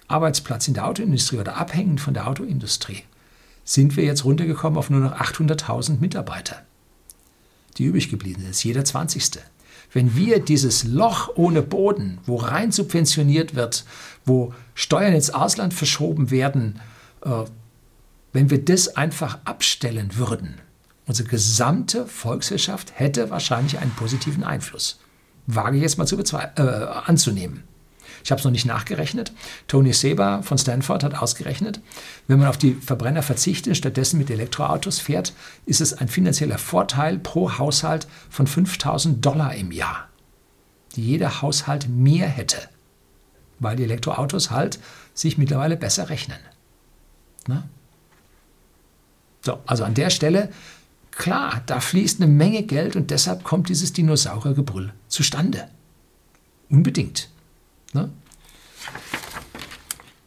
Arbeitsplatz 0.08 0.68
in 0.68 0.75
der 0.75 0.87
Autoindustrie 0.87 1.38
oder 1.38 1.56
abhängend 1.56 2.00
von 2.00 2.14
der 2.14 2.28
Autoindustrie 2.28 3.02
sind 3.64 3.96
wir 3.96 4.04
jetzt 4.04 4.25
runtergekommen 4.25 4.78
auf 4.78 4.90
nur 4.90 5.00
noch 5.00 5.18
800.000 5.18 5.99
Mitarbeiter. 6.00 6.62
die 7.78 7.87
übrig 7.87 8.08
geblieben 8.08 8.42
sind, 8.42 8.50
ist 8.50 8.62
jeder 8.62 8.84
20. 8.84 9.40
Wenn 9.92 10.14
wir 10.14 10.38
dieses 10.38 10.84
Loch 10.84 11.30
ohne 11.34 11.61
Boden, 11.61 12.18
wo 12.25 12.37
rein 12.37 12.70
subventioniert 12.70 13.56
wird, 13.56 13.84
wo 14.25 14.54
Steuern 14.75 15.12
ins 15.12 15.30
Ausland 15.30 15.75
verschoben 15.75 16.30
werden, 16.30 16.80
äh, 17.25 17.44
wenn 18.32 18.50
wir 18.50 18.64
das 18.64 18.96
einfach 18.96 19.38
abstellen 19.44 20.16
würden, 20.16 20.61
unsere 21.06 21.28
gesamte 21.28 22.06
Volkswirtschaft 22.06 22.92
hätte 22.99 23.30
wahrscheinlich 23.30 23.78
einen 23.78 23.92
positiven 23.92 24.44
Einfluss. 24.44 25.00
Wage 25.46 25.76
ich 25.76 25.82
jetzt 25.82 25.99
mal 25.99 26.06
zu 26.06 26.16
äh, 26.18 26.61
anzunehmen. 26.61 27.64
Ich 28.25 28.31
habe 28.31 28.38
es 28.38 28.45
noch 28.45 28.50
nicht 28.50 28.64
nachgerechnet. 28.64 29.33
Tony 29.69 29.93
Seba 29.93 30.40
von 30.40 30.57
Stanford 30.57 31.04
hat 31.04 31.14
ausgerechnet, 31.14 31.81
wenn 32.26 32.38
man 32.38 32.49
auf 32.49 32.57
die 32.57 32.73
Verbrenner 32.73 33.23
verzichtet, 33.23 33.76
stattdessen 33.76 34.16
mit 34.16 34.31
Elektroautos 34.31 34.99
fährt, 34.99 35.35
ist 35.66 35.83
es 35.83 35.93
ein 35.93 36.09
finanzieller 36.09 36.57
Vorteil 36.57 37.19
pro 37.19 37.59
Haushalt 37.59 38.09
von 38.31 38.47
5000 38.47 39.25
Dollar 39.25 39.54
im 39.54 39.71
Jahr, 39.73 40.09
die 40.97 41.02
jeder 41.02 41.43
Haushalt 41.43 41.87
mehr 41.90 42.26
hätte, 42.26 42.57
weil 43.59 43.76
die 43.76 43.85
Elektroautos 43.85 44.50
halt 44.50 44.78
sich 45.12 45.37
mittlerweile 45.37 45.76
besser 45.76 46.09
rechnen. 46.09 46.38
Na? 47.47 47.69
So, 49.43 49.59
also 49.66 49.85
an 49.85 49.93
der 49.93 50.09
Stelle, 50.09 50.50
klar, 51.11 51.62
da 51.66 51.81
fließt 51.81 52.23
eine 52.23 52.33
Menge 52.33 52.62
Geld 52.62 52.97
und 52.97 53.11
deshalb 53.11 53.45
kommt 53.45 53.69
dieses 53.69 53.93
Dinosauriergebrüll 53.93 54.95
zustande. 55.09 55.69
Unbedingt. 56.71 57.28
Ne? 57.94 58.10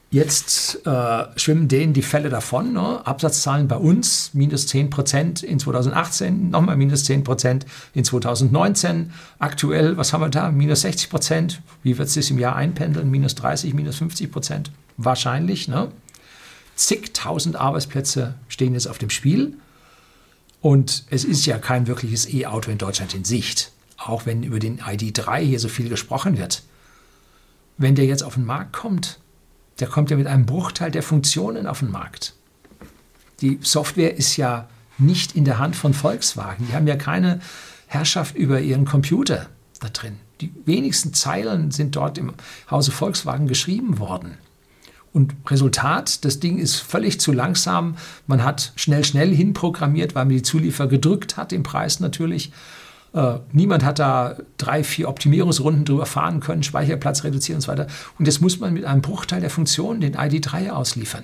Jetzt 0.09 0.85
äh, 0.87 1.25
schwimmen 1.35 1.67
denen 1.67 1.91
die 1.91 2.01
Fälle 2.01 2.29
davon. 2.29 2.71
Ne? 2.71 3.05
Absatzzahlen 3.05 3.67
bei 3.67 3.75
uns 3.75 4.31
minus 4.33 4.65
10 4.67 4.89
Prozent 4.89 5.43
in 5.43 5.59
2018, 5.59 6.49
nochmal 6.49 6.77
minus 6.77 7.03
10 7.03 7.25
Prozent 7.25 7.65
in 7.93 8.05
2019. 8.05 9.11
Aktuell, 9.37 9.97
was 9.97 10.13
haben 10.13 10.21
wir 10.21 10.29
da? 10.29 10.49
Minus 10.49 10.81
60 10.81 11.09
Prozent. 11.09 11.61
Wie 11.83 11.97
wird 11.97 12.07
es 12.07 12.13
sich 12.13 12.31
im 12.31 12.39
Jahr 12.39 12.55
einpendeln? 12.55 13.11
Minus 13.11 13.35
30, 13.35 13.73
minus 13.73 13.97
50 13.97 14.31
Prozent? 14.31 14.71
Wahrscheinlich. 14.95 15.67
Ne? 15.67 15.91
Zigtausend 16.77 17.57
Arbeitsplätze 17.57 18.35
stehen 18.47 18.75
jetzt 18.75 18.87
auf 18.87 18.99
dem 18.99 19.09
Spiel. 19.09 19.55
Und 20.61 21.03
es 21.09 21.25
ist 21.25 21.45
ja 21.45 21.57
kein 21.57 21.85
wirkliches 21.85 22.33
E-Auto 22.33 22.71
in 22.71 22.77
Deutschland 22.77 23.13
in 23.13 23.25
Sicht. 23.25 23.73
Auch 23.97 24.25
wenn 24.25 24.43
über 24.43 24.59
den 24.59 24.79
ID3 24.79 25.39
hier 25.39 25.59
so 25.59 25.67
viel 25.67 25.89
gesprochen 25.89 26.37
wird 26.37 26.63
wenn 27.77 27.95
der 27.95 28.05
jetzt 28.05 28.23
auf 28.23 28.35
den 28.35 28.45
Markt 28.45 28.73
kommt, 28.73 29.19
der 29.79 29.87
kommt 29.87 30.09
ja 30.09 30.17
mit 30.17 30.27
einem 30.27 30.45
Bruchteil 30.45 30.91
der 30.91 31.03
Funktionen 31.03 31.67
auf 31.67 31.79
den 31.79 31.91
Markt. 31.91 32.33
Die 33.41 33.59
Software 33.61 34.15
ist 34.17 34.37
ja 34.37 34.67
nicht 34.97 35.35
in 35.35 35.45
der 35.45 35.59
Hand 35.59 35.75
von 35.75 35.93
Volkswagen. 35.93 36.67
Die 36.67 36.73
haben 36.73 36.87
ja 36.87 36.95
keine 36.95 37.39
Herrschaft 37.85 38.35
über 38.35 38.59
ihren 38.59 38.85
Computer 38.85 39.47
da 39.79 39.89
drin. 39.89 40.17
Die 40.41 40.51
wenigsten 40.65 41.13
Zeilen 41.13 41.71
sind 41.71 41.95
dort 41.95 42.17
im 42.17 42.33
Hause 42.69 42.91
Volkswagen 42.91 43.47
geschrieben 43.47 43.99
worden. 43.99 44.37
Und 45.13 45.35
Resultat, 45.47 46.25
das 46.25 46.39
Ding 46.39 46.59
ist 46.59 46.75
völlig 46.75 47.19
zu 47.19 47.31
langsam. 47.31 47.95
Man 48.27 48.43
hat 48.43 48.73
schnell, 48.75 49.03
schnell 49.03 49.33
hinprogrammiert, 49.33 50.13
weil 50.13 50.25
man 50.25 50.35
die 50.35 50.43
Zulieferer 50.43 50.87
gedrückt 50.87 51.37
hat, 51.37 51.53
im 51.53 51.63
Preis 51.63 51.99
natürlich. 51.99 52.51
Äh, 53.13 53.39
niemand 53.51 53.83
hat 53.83 53.99
da 53.99 54.37
drei, 54.57 54.83
vier 54.83 55.09
Optimierungsrunden 55.09 55.85
drüber 55.85 56.05
fahren 56.05 56.39
können, 56.39 56.63
Speicherplatz 56.63 57.23
reduzieren 57.23 57.57
und 57.57 57.61
so 57.61 57.71
weiter. 57.71 57.87
Und 58.19 58.27
das 58.27 58.41
muss 58.41 58.59
man 58.59 58.73
mit 58.73 58.85
einem 58.85 59.01
Bruchteil 59.01 59.41
der 59.41 59.49
Funktionen, 59.49 60.01
den 60.01 60.15
ID3, 60.15 60.69
ausliefern. 60.69 61.23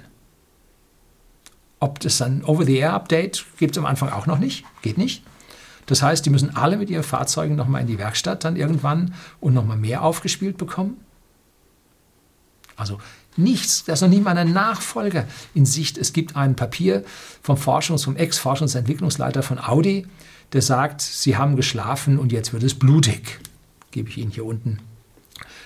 Ob 1.79 1.99
das 1.99 2.17
dann 2.17 2.43
Over-the-Air-Update 2.43 3.45
gibt 3.57 3.75
es 3.75 3.77
am 3.77 3.85
Anfang 3.85 4.09
auch 4.09 4.25
noch 4.25 4.39
nicht, 4.39 4.63
geht 4.81 4.97
nicht. 4.97 5.23
Das 5.85 6.01
heißt, 6.01 6.25
die 6.25 6.29
müssen 6.29 6.55
alle 6.55 6.77
mit 6.77 6.89
ihren 6.89 7.03
Fahrzeugen 7.03 7.55
nochmal 7.55 7.81
in 7.81 7.87
die 7.87 7.99
Werkstatt 7.99 8.45
dann 8.45 8.55
irgendwann 8.55 9.13
und 9.41 9.53
nochmal 9.53 9.75
mehr 9.75 10.01
aufgespielt 10.01 10.57
bekommen. 10.57 10.97
Also 12.77 12.99
nichts, 13.35 13.83
da 13.83 13.93
ist 13.93 14.01
noch 14.01 14.07
nicht 14.07 14.23
mal 14.23 14.37
ein 14.37 14.53
Nachfolger 14.53 15.25
in 15.53 15.65
Sicht. 15.65 15.97
Es 15.97 16.13
gibt 16.13 16.35
ein 16.35 16.55
Papier 16.55 17.03
vom 17.41 17.57
Forschungs-, 17.57 18.05
vom 18.05 18.15
Ex-Forschungsentwicklungsleiter 18.15 19.43
von 19.43 19.59
Audi, 19.59 20.07
der 20.53 20.61
sagt, 20.61 21.01
Sie 21.01 21.37
haben 21.37 21.55
geschlafen 21.55 22.17
und 22.17 22.31
jetzt 22.31 22.53
wird 22.53 22.63
es 22.63 22.77
blutig. 22.77 23.39
Gebe 23.91 24.09
ich 24.09 24.17
Ihnen 24.17 24.31
hier 24.31 24.45
unten 24.45 24.79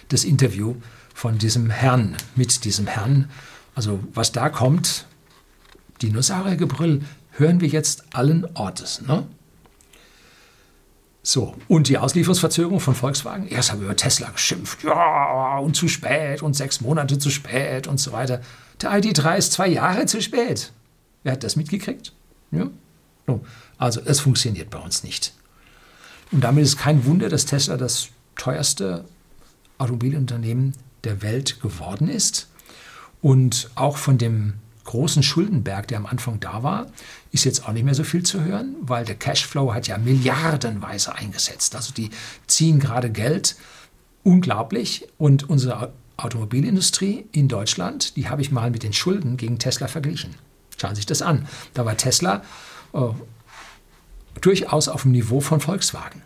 das 0.10 0.24
Interview 0.24 0.76
von 1.14 1.38
diesem 1.38 1.70
Herrn, 1.70 2.16
mit 2.36 2.64
diesem 2.66 2.88
Herrn. 2.88 3.30
Also 3.76 4.00
was 4.14 4.32
da 4.32 4.50
kommt, 4.50 5.06
Dinosauriergebrüll, 6.02 7.02
hören 7.32 7.62
wir 7.62 7.68
jetzt 7.68 8.06
allen 8.14 8.46
Ortes. 8.56 9.02
Ne? 9.02 9.28
So, 11.24 11.56
und 11.68 11.90
die 11.90 11.98
Auslieferungsverzögerung 11.98 12.80
von 12.80 12.96
Volkswagen. 12.96 13.48
Erst 13.48 13.72
haben 13.72 13.80
wir 13.80 13.88
über 13.88 13.96
Tesla 13.96 14.30
geschimpft. 14.30 14.84
Ja, 14.84 15.58
und 15.58 15.76
zu 15.76 15.88
spät 15.88 16.42
und 16.42 16.56
sechs 16.56 16.80
Monate 16.80 17.18
zu 17.18 17.30
spät 17.30 17.88
und 17.88 18.00
so 18.00 18.14
weiter. 18.14 18.42
Der 18.82 18.92
ID3 18.92 19.38
ist 19.38 19.52
zwei 19.52 19.68
Jahre 19.68 20.06
zu 20.06 20.22
spät. 20.22 20.72
Wer 21.24 21.34
hat 21.34 21.44
das 21.44 21.56
mitgekriegt? 21.56 22.14
Ja? 22.52 22.70
Also 23.78 24.02
es 24.04 24.20
funktioniert 24.20 24.70
bei 24.70 24.80
uns 24.80 25.04
nicht. 25.04 25.34
Und 26.32 26.44
damit 26.44 26.64
ist 26.64 26.78
kein 26.78 27.06
Wunder, 27.06 27.30
dass 27.30 27.46
Tesla 27.46 27.78
das 27.78 28.10
teuerste 28.36 29.06
Automobilunternehmen 29.78 30.74
der 31.04 31.22
Welt 31.22 31.62
geworden 31.62 32.10
ist. 32.10 32.50
Und 33.22 33.70
auch 33.76 33.98
von 33.98 34.18
dem 34.18 34.56
großen 34.84 35.22
Schuldenberg, 35.22 35.88
der 35.88 35.98
am 35.98 36.06
Anfang 36.06 36.40
da 36.40 36.64
war, 36.64 36.88
ist 37.32 37.44
jetzt 37.44 37.68
auch 37.68 37.74
nicht 37.74 37.84
mehr 37.84 37.96
so 37.96 38.04
viel 38.04 38.24
zu 38.24 38.44
hören, 38.44 38.76
weil 38.82 39.06
der 39.06 39.16
Cashflow 39.16 39.74
hat 39.74 39.88
ja 39.88 39.98
milliardenweise 39.98 41.14
eingesetzt. 41.14 41.76
Also 41.76 41.94
die 41.94 42.10
ziehen 42.48 42.80
gerade 42.80 43.12
Geld 43.12 43.56
unglaublich. 44.24 45.08
Und 45.18 45.50
unsere 45.50 45.94
Automobilindustrie 46.18 47.28
in 47.32 47.48
Deutschland, 47.48 48.16
die 48.16 48.30
habe 48.30 48.42
ich 48.42 48.52
mal 48.52 48.72
mit 48.72 48.84
den 48.84 48.94
Schulden 48.94 49.38
gegen 49.38 49.60
Tesla 49.60 49.88
verglichen. 49.88 50.36
Schauen 50.78 50.96
Sie 50.96 51.00
sich 51.00 51.06
das 51.06 51.22
an. 51.22 51.48
Da 51.74 51.86
war 51.86 51.98
Tesla 51.98 52.44
äh, 52.94 53.00
durchaus 54.42 54.88
auf 54.88 55.04
dem 55.04 55.12
Niveau 55.12 55.40
von 55.40 55.60
Volkswagen. 55.60 56.22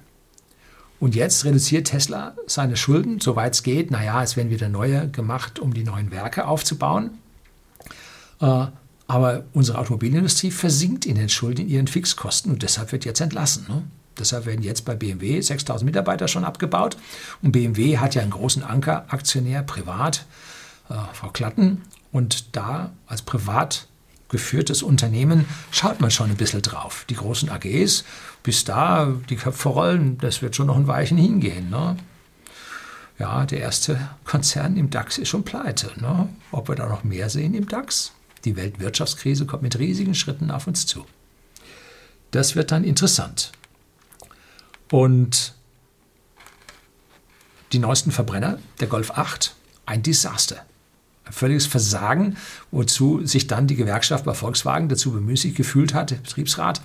Und 1.00 1.16
jetzt 1.16 1.46
reduziert 1.46 1.88
Tesla 1.88 2.36
seine 2.46 2.78
Schulden, 2.78 3.20
soweit 3.20 3.54
es 3.54 3.64
geht. 3.64 3.90
Naja, 3.90 4.22
es 4.22 4.38
werden 4.38 4.52
wieder 4.52 4.70
neue 4.70 5.10
gemacht, 5.10 5.60
um 5.60 5.74
die 5.74 5.84
neuen 5.84 6.12
Werke 6.12 6.46
aufzubauen. 6.46 7.18
Äh, 8.40 8.68
aber 9.08 9.44
unsere 9.54 9.80
Automobilindustrie 9.80 10.52
versinkt 10.52 11.06
in 11.06 11.16
den 11.16 11.28
Schulden, 11.28 11.62
in 11.62 11.70
ihren 11.70 11.88
Fixkosten 11.88 12.52
und 12.52 12.64
deshalb 12.64 12.92
wird 12.92 13.04
jetzt 13.04 13.20
entlassen. 13.20 13.66
Ne? 13.68 13.84
Deshalb 14.18 14.46
werden 14.46 14.62
jetzt 14.62 14.86
bei 14.86 14.96
BMW 14.96 15.42
6000 15.42 15.86
Mitarbeiter 15.86 16.28
schon 16.28 16.44
abgebaut. 16.44 16.98
Und 17.42 17.52
BMW 17.52 17.98
hat 17.98 18.16
ja 18.16 18.22
einen 18.22 18.32
großen 18.32 18.64
Ankeraktionär 18.64 19.64
privat, 19.64 20.26
äh, 20.90 20.94
Frau 21.14 21.30
Klatten. 21.30 21.82
Und 22.12 22.56
da 22.56 22.92
als 23.08 23.22
privat 23.24 23.88
geführtes 24.32 24.82
Unternehmen 24.82 25.46
schaut 25.72 26.00
man 26.00 26.10
schon 26.10 26.32
ein 26.32 26.38
bisschen 26.38 26.62
drauf. 26.62 27.06
Die 27.10 27.16
großen 27.16 27.50
AGs, 27.50 28.06
bis 28.44 28.64
da 28.64 29.14
die 29.30 29.36
Köpfe 29.36 29.70
rollen, 29.70 30.18
das 30.18 30.42
wird 30.42 30.56
schon 30.56 30.68
noch 30.68 30.78
ein 30.78 30.88
Weichen 30.88 31.18
hingehen. 31.18 31.70
Ne? 31.70 31.98
Ja, 33.20 33.46
der 33.46 33.60
erste 33.60 34.10
Konzern 34.24 34.78
im 34.78 34.90
DAX 34.90 35.18
ist 35.18 35.28
schon 35.28 35.44
pleite. 35.44 35.92
Ne? 36.00 36.30
Ob 36.52 36.70
wir 36.70 36.76
da 36.76 36.88
noch 36.88 37.04
mehr 37.04 37.30
sehen 37.30 37.54
im 37.54 37.68
DAX? 37.68 38.14
Die 38.46 38.56
Weltwirtschaftskrise 38.56 39.46
kommt 39.46 39.64
mit 39.64 39.78
riesigen 39.78 40.16
Schritten 40.16 40.50
auf 40.50 40.66
uns 40.66 40.88
zu. 40.88 41.06
Das 42.32 42.56
wird 42.56 42.72
dann 42.72 42.86
interessant. 42.86 43.52
Und 44.90 45.54
die 47.74 47.80
neuesten 47.80 48.12
Verbrenner, 48.12 48.60
der 48.80 48.88
Golf 48.88 49.12
8, 49.12 49.56
ein 49.86 50.02
Desaster 50.04 50.66
völliges 51.32 51.66
Versagen, 51.66 52.38
wozu 52.72 53.26
sich 53.26 53.48
dann 53.48 53.68
die 53.68 53.76
Gewerkschaft 53.76 54.26
bei 54.26 54.34
Volkswagen 54.34 54.90
dazu 54.90 55.12
bemüßigt 55.12 55.56
gefühlt 55.56 55.94
hat, 55.94 56.22
Betriebsrat, 56.24 56.82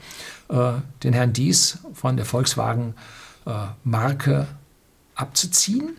äh, 0.48 0.72
den 1.02 1.12
Herrn 1.12 1.32
Dies 1.32 1.78
von 1.92 2.16
der 2.16 2.26
Volkswagen-Marke 2.26 4.32
äh, 4.32 4.46
abzuziehen. 5.16 5.96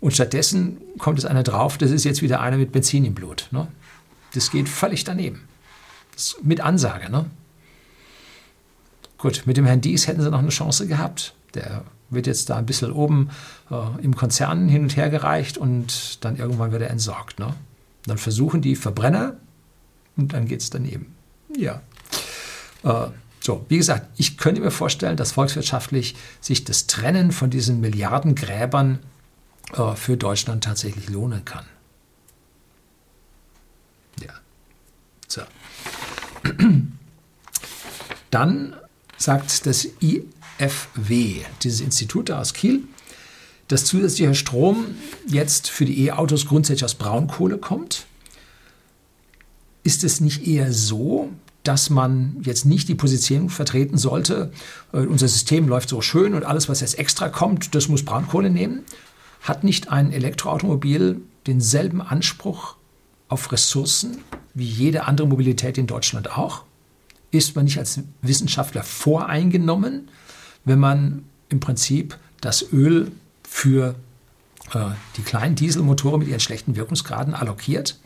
Und 0.00 0.12
stattdessen 0.12 0.78
kommt 0.98 1.18
es 1.18 1.24
einer 1.24 1.42
drauf, 1.42 1.78
das 1.78 1.90
ist 1.90 2.04
jetzt 2.04 2.22
wieder 2.22 2.40
einer 2.40 2.56
mit 2.56 2.72
Benzin 2.72 3.04
im 3.04 3.14
Blut. 3.14 3.48
Ne? 3.50 3.68
Das 4.34 4.50
geht 4.50 4.68
völlig 4.68 5.04
daneben. 5.04 5.42
mit 6.42 6.60
Ansage. 6.60 7.10
Ne? 7.10 7.26
Gut, 9.18 9.42
mit 9.46 9.56
dem 9.56 9.64
Herrn 9.64 9.80
Dies 9.80 10.06
hätten 10.06 10.20
sie 10.20 10.30
noch 10.30 10.40
eine 10.40 10.50
Chance 10.50 10.86
gehabt. 10.86 11.34
Der 11.54 11.84
wird 12.10 12.26
jetzt 12.26 12.50
da 12.50 12.56
ein 12.56 12.66
bisschen 12.66 12.92
oben 12.92 13.30
äh, 13.70 14.02
im 14.02 14.14
Konzern 14.14 14.68
hin 14.68 14.82
und 14.82 14.96
her 14.96 15.10
gereicht 15.10 15.58
und 15.58 16.24
dann 16.24 16.36
irgendwann 16.36 16.72
wird 16.72 16.82
er 16.82 16.90
entsorgt. 16.90 17.38
Ne? 17.38 17.54
Dann 18.06 18.18
versuchen 18.18 18.60
die 18.60 18.76
Verbrenner 18.76 19.36
und 20.16 20.32
dann 20.32 20.46
geht 20.46 20.60
es 20.60 20.70
daneben. 20.70 21.14
Ja. 21.56 21.82
Äh, 22.82 23.08
so, 23.40 23.64
wie 23.68 23.76
gesagt, 23.76 24.08
ich 24.16 24.38
könnte 24.38 24.60
mir 24.60 24.70
vorstellen, 24.70 25.16
dass 25.16 25.32
volkswirtschaftlich 25.32 26.16
sich 26.40 26.64
das 26.64 26.86
Trennen 26.86 27.32
von 27.32 27.50
diesen 27.50 27.80
Milliardengräbern 27.80 29.00
äh, 29.74 29.94
für 29.94 30.16
Deutschland 30.16 30.64
tatsächlich 30.64 31.08
lohnen 31.10 31.44
kann. 31.44 31.64
Ja. 34.22 34.32
So. 35.28 35.42
Dann 38.30 38.76
sagt 39.16 39.66
das 39.66 39.88
IFW, 40.00 41.42
dieses 41.62 41.80
Institut 41.80 42.30
aus 42.30 42.52
Kiel, 42.54 42.82
dass 43.68 43.84
zusätzlicher 43.84 44.34
Strom 44.34 44.86
jetzt 45.26 45.70
für 45.70 45.84
die 45.84 46.06
E-Autos 46.06 46.46
grundsätzlich 46.46 46.84
aus 46.84 46.94
Braunkohle 46.94 47.58
kommt. 47.58 48.06
Ist 49.82 50.04
es 50.04 50.20
nicht 50.20 50.46
eher 50.46 50.72
so, 50.72 51.30
dass 51.62 51.88
man 51.88 52.36
jetzt 52.42 52.66
nicht 52.66 52.88
die 52.88 52.94
Position 52.94 53.48
vertreten 53.48 53.96
sollte, 53.96 54.52
äh, 54.92 54.98
unser 54.98 55.28
System 55.28 55.66
läuft 55.66 55.88
so 55.88 56.00
schön 56.02 56.34
und 56.34 56.44
alles, 56.44 56.68
was 56.68 56.80
jetzt 56.80 56.98
extra 56.98 57.28
kommt, 57.28 57.74
das 57.74 57.88
muss 57.88 58.04
Braunkohle 58.04 58.50
nehmen? 58.50 58.84
Hat 59.40 59.64
nicht 59.64 59.90
ein 59.90 60.12
Elektroautomobil 60.12 61.20
denselben 61.46 62.00
Anspruch 62.00 62.76
auf 63.28 63.50
Ressourcen 63.50 64.18
wie 64.52 64.64
jede 64.64 65.06
andere 65.06 65.26
Mobilität 65.26 65.78
in 65.78 65.86
Deutschland 65.86 66.36
auch? 66.36 66.64
Ist 67.30 67.56
man 67.56 67.64
nicht 67.64 67.78
als 67.78 68.00
Wissenschaftler 68.22 68.82
voreingenommen, 68.82 70.08
wenn 70.64 70.78
man 70.78 71.24
im 71.48 71.60
Prinzip 71.60 72.16
das 72.40 72.72
Öl 72.72 73.10
für 73.54 73.94
äh, 74.74 74.80
die 75.16 75.22
kleinen 75.22 75.54
Dieselmotoren 75.54 76.18
mit 76.18 76.28
ihren 76.28 76.40
schlechten 76.40 76.74
Wirkungsgraden 76.74 77.34
allokiert 77.34 78.00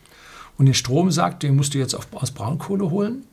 und 0.58 0.66
den 0.66 0.74
Strom 0.74 1.10
sagt, 1.10 1.42
den 1.42 1.56
musst 1.56 1.72
du 1.72 1.78
jetzt 1.78 1.94
auf, 1.94 2.06
aus 2.12 2.32
Braunkohle 2.32 2.90
holen? 2.90 3.24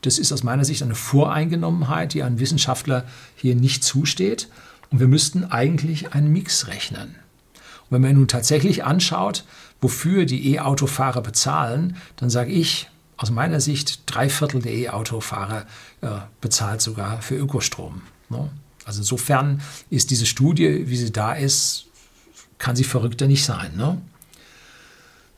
Das 0.00 0.18
ist 0.18 0.32
aus 0.32 0.42
meiner 0.42 0.64
Sicht 0.64 0.82
eine 0.82 0.94
Voreingenommenheit, 0.94 2.14
die 2.14 2.22
einem 2.22 2.40
Wissenschaftler 2.40 3.04
hier 3.36 3.54
nicht 3.54 3.84
zusteht. 3.84 4.48
Und 4.90 5.00
wir 5.00 5.06
müssten 5.06 5.44
eigentlich 5.44 6.14
einen 6.14 6.32
Mix 6.32 6.66
rechnen. 6.66 7.14
Und 7.54 7.90
wenn 7.90 8.00
man 8.00 8.14
nun 8.14 8.28
tatsächlich 8.28 8.84
anschaut, 8.84 9.44
wofür 9.82 10.24
die 10.24 10.54
E-Autofahrer 10.54 11.20
bezahlen, 11.20 11.96
dann 12.16 12.30
sage 12.30 12.52
ich 12.52 12.88
aus 13.18 13.30
meiner 13.30 13.60
Sicht, 13.60 14.00
drei 14.06 14.30
Viertel 14.30 14.62
der 14.62 14.72
E-Autofahrer 14.72 15.66
äh, 16.00 16.08
bezahlt 16.40 16.80
sogar 16.80 17.20
für 17.20 17.36
Ökostrom. 17.36 18.00
Ne? 18.30 18.48
Also 18.84 19.00
insofern 19.00 19.62
ist 19.90 20.10
diese 20.10 20.26
Studie, 20.26 20.88
wie 20.88 20.96
sie 20.96 21.12
da 21.12 21.32
ist, 21.32 21.86
kann 22.58 22.76
sie 22.76 22.84
verrückter 22.84 23.26
nicht 23.26 23.44
sein. 23.44 23.76
Ne? 23.76 24.00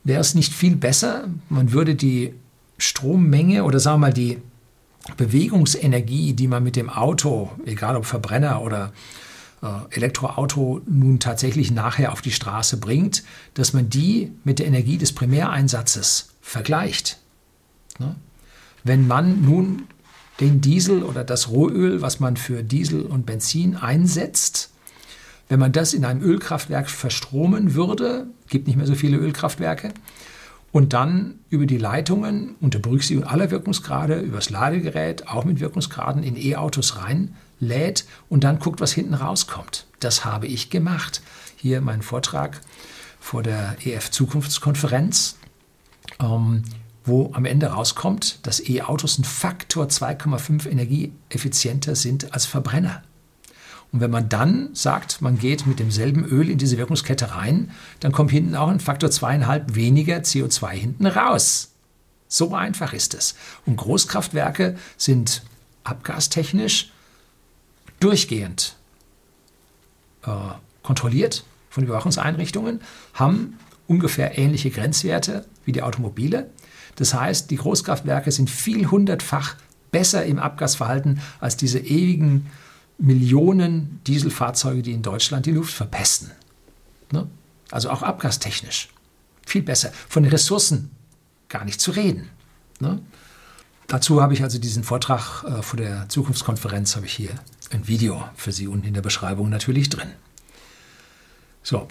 Wäre 0.03 0.21
es 0.21 0.35
nicht 0.35 0.53
viel 0.53 0.75
besser, 0.75 1.27
man 1.49 1.71
würde 1.71 1.95
die 1.95 2.33
Strommenge 2.77 3.63
oder 3.63 3.79
sagen 3.79 3.95
wir 3.95 4.07
mal 4.07 4.13
die 4.13 4.37
Bewegungsenergie, 5.15 6.33
die 6.33 6.47
man 6.47 6.63
mit 6.63 6.75
dem 6.75 6.89
Auto, 6.89 7.51
egal 7.65 7.95
ob 7.95 8.05
Verbrenner 8.05 8.61
oder 8.61 8.91
äh, 9.61 9.67
Elektroauto, 9.95 10.81
nun 10.85 11.19
tatsächlich 11.19 11.71
nachher 11.71 12.11
auf 12.11 12.21
die 12.21 12.31
Straße 12.31 12.77
bringt, 12.77 13.23
dass 13.53 13.73
man 13.73 13.89
die 13.89 14.31
mit 14.43 14.59
der 14.59 14.67
Energie 14.67 14.97
des 14.97 15.13
Primäreinsatzes 15.13 16.29
vergleicht. 16.41 17.19
Ne? 17.99 18.15
Wenn 18.83 19.07
man 19.07 19.41
nun 19.43 19.87
den 20.39 20.61
Diesel 20.61 21.03
oder 21.03 21.23
das 21.23 21.49
Rohöl, 21.49 22.01
was 22.01 22.19
man 22.19 22.37
für 22.37 22.63
Diesel 22.63 23.01
und 23.01 23.25
Benzin 23.25 23.75
einsetzt, 23.75 24.71
wenn 25.49 25.59
man 25.59 25.71
das 25.71 25.93
in 25.93 26.05
einem 26.05 26.21
Ölkraftwerk 26.21 26.89
verstromen 26.89 27.73
würde, 27.73 28.27
gibt 28.49 28.67
nicht 28.67 28.75
mehr 28.75 28.85
so 28.85 28.95
viele 28.95 29.17
Ölkraftwerke, 29.17 29.93
und 30.71 30.93
dann 30.93 31.39
über 31.49 31.65
die 31.65 31.77
Leitungen 31.77 32.55
unter 32.59 32.79
Berücksichtigung 32.79 33.23
aller 33.23 33.49
Wirkungsgrade, 33.51 34.19
übers 34.19 34.49
Ladegerät, 34.49 35.27
auch 35.27 35.45
mit 35.45 35.59
Wirkungsgraden 35.59 36.23
in 36.23 36.35
E-Autos 36.35 36.97
reinlädt 36.97 38.05
und 38.29 38.43
dann 38.43 38.59
guckt, 38.59 38.81
was 38.81 38.91
hinten 38.91 39.13
rauskommt. 39.13 39.87
Das 39.99 40.25
habe 40.25 40.45
ich 40.45 40.69
gemacht. 40.69 41.21
Hier 41.55 41.81
mein 41.81 42.01
Vortrag 42.01 42.61
vor 43.19 43.43
der 43.43 43.77
EF 43.83 44.11
Zukunftskonferenz. 44.11 45.37
Ähm, 46.19 46.63
wo 47.07 47.31
am 47.33 47.45
Ende 47.45 47.67
rauskommt, 47.67 48.45
dass 48.45 48.67
E-Autos 48.67 49.17
ein 49.17 49.23
Faktor 49.23 49.85
2,5 49.85 50.67
energieeffizienter 50.67 51.95
sind 51.95 52.33
als 52.33 52.45
Verbrenner. 52.45 53.03
Und 53.91 54.01
wenn 54.01 54.11
man 54.11 54.27
dann 54.27 54.69
sagt, 54.73 55.21
man 55.21 55.39
geht 55.39 55.65
mit 55.65 55.79
demselben 55.79 56.25
Öl 56.25 56.49
in 56.49 56.57
diese 56.57 56.77
Wirkungskette 56.77 57.35
rein, 57.35 57.71
dann 58.01 58.11
kommt 58.11 58.31
hinten 58.31 58.55
auch 58.55 58.67
ein 58.67 58.81
Faktor 58.81 59.09
zweieinhalb 59.09 59.75
weniger 59.75 60.17
CO2 60.17 60.71
hinten 60.71 61.07
raus. 61.07 61.71
So 62.27 62.53
einfach 62.53 62.93
ist 62.93 63.13
es. 63.13 63.35
Und 63.65 63.77
Großkraftwerke 63.77 64.77
sind 64.97 65.43
abgastechnisch 65.85 66.91
durchgehend 67.99 68.75
äh, 70.23 70.31
kontrolliert 70.83 71.45
von 71.69 71.85
Überwachungseinrichtungen, 71.85 72.81
haben 73.13 73.57
ungefähr 73.87 74.37
ähnliche 74.37 74.69
Grenzwerte 74.69 75.45
wie 75.63 75.71
die 75.71 75.81
Automobile. 75.81 76.49
Das 76.97 77.13
heißt, 77.13 77.49
die 77.51 77.55
Großkraftwerke 77.55 78.31
sind 78.31 78.49
viel 78.49 78.89
hundertfach 78.89 79.55
besser 79.91 80.25
im 80.25 80.39
Abgasverhalten 80.39 81.21
als 81.39 81.55
diese 81.55 81.79
ewigen 81.79 82.47
Millionen 82.97 84.01
Dieselfahrzeuge, 84.07 84.81
die 84.81 84.91
in 84.91 85.03
Deutschland 85.03 85.45
die 85.45 85.51
Luft 85.51 85.73
verpesten. 85.73 86.31
Ne? 87.11 87.27
Also 87.71 87.89
auch 87.89 88.01
abgastechnisch. 88.01 88.89
Viel 89.45 89.61
besser. 89.61 89.91
Von 90.09 90.23
den 90.23 90.31
Ressourcen 90.31 90.91
gar 91.49 91.63
nicht 91.63 91.79
zu 91.79 91.91
reden. 91.91 92.29
Ne? 92.79 92.99
Dazu 93.85 94.21
habe 94.21 94.33
ich 94.33 94.43
also 94.43 94.57
diesen 94.57 94.83
Vortrag 94.83 95.43
äh, 95.43 95.61
vor 95.61 95.77
der 95.77 96.09
Zukunftskonferenz, 96.09 96.95
habe 96.95 97.05
ich 97.05 97.13
hier 97.13 97.31
ein 97.71 97.87
Video 97.87 98.23
für 98.35 98.51
Sie 98.51 98.67
unten 98.67 98.87
in 98.87 98.93
der 98.93 99.01
Beschreibung 99.01 99.49
natürlich 99.49 99.89
drin. 99.89 100.09
So, 101.63 101.87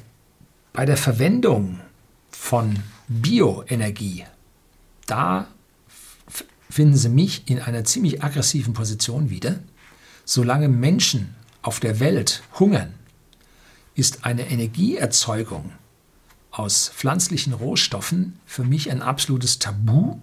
bei 0.72 0.84
der 0.84 0.96
Verwendung 0.96 1.80
von 2.30 2.82
Bioenergie 3.08 4.24
da 5.06 5.48
finden 6.68 6.96
Sie 6.96 7.08
mich 7.08 7.48
in 7.48 7.60
einer 7.60 7.84
ziemlich 7.84 8.22
aggressiven 8.22 8.74
Position 8.74 9.30
wieder. 9.30 9.60
Solange 10.24 10.68
Menschen 10.68 11.34
auf 11.62 11.80
der 11.80 12.00
Welt 12.00 12.42
hungern, 12.58 12.94
ist 13.94 14.24
eine 14.24 14.48
Energieerzeugung 14.50 15.72
aus 16.50 16.88
pflanzlichen 16.88 17.52
Rohstoffen 17.52 18.38
für 18.44 18.64
mich 18.64 18.90
ein 18.90 19.02
absolutes 19.02 19.58
Tabu. 19.58 20.18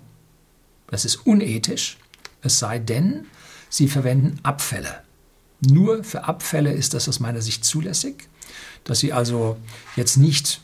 Das 0.87 1.05
ist 1.05 1.15
unethisch, 1.25 1.97
es 2.41 2.59
sei 2.59 2.79
denn, 2.79 3.25
sie 3.69 3.87
verwenden 3.87 4.39
Abfälle. 4.43 5.03
Nur 5.61 6.03
für 6.03 6.25
Abfälle 6.25 6.73
ist 6.73 6.93
das 6.93 7.07
aus 7.07 7.19
meiner 7.19 7.41
Sicht 7.41 7.65
zulässig, 7.65 8.27
dass 8.83 8.99
sie 8.99 9.13
also 9.13 9.57
jetzt 9.95 10.17
nicht 10.17 10.61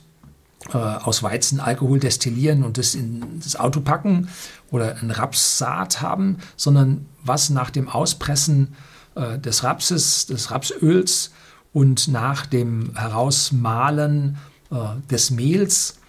äh, 0.73 0.77
aus 0.77 1.23
Weizen 1.23 1.59
Alkohol 1.59 1.99
destillieren 1.99 2.63
und 2.63 2.77
das 2.77 2.95
in 2.95 3.39
das 3.43 3.55
Auto 3.55 3.81
packen 3.81 4.29
oder 4.71 4.97
ein 5.01 5.11
Rapssaat 5.11 6.01
haben, 6.01 6.37
sondern 6.55 7.05
was 7.23 7.49
nach 7.49 7.69
dem 7.69 7.89
Auspressen 7.89 8.75
äh, 9.15 9.39
des 9.39 9.63
Rapses, 9.63 10.27
des 10.27 10.51
Rapsöls 10.51 11.31
und 11.73 12.07
nach 12.07 12.45
dem 12.45 12.95
Herausmahlen 12.95 14.37
äh, 14.71 14.75
des 15.09 15.31
Mehls 15.31 15.99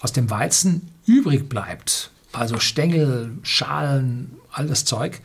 aus 0.00 0.12
dem 0.12 0.30
Weizen 0.30 0.90
übrig 1.06 1.48
bleibt, 1.48 2.10
also 2.32 2.58
Stängel, 2.58 3.38
Schalen, 3.42 4.32
all 4.52 4.66
das 4.66 4.84
Zeug, 4.84 5.20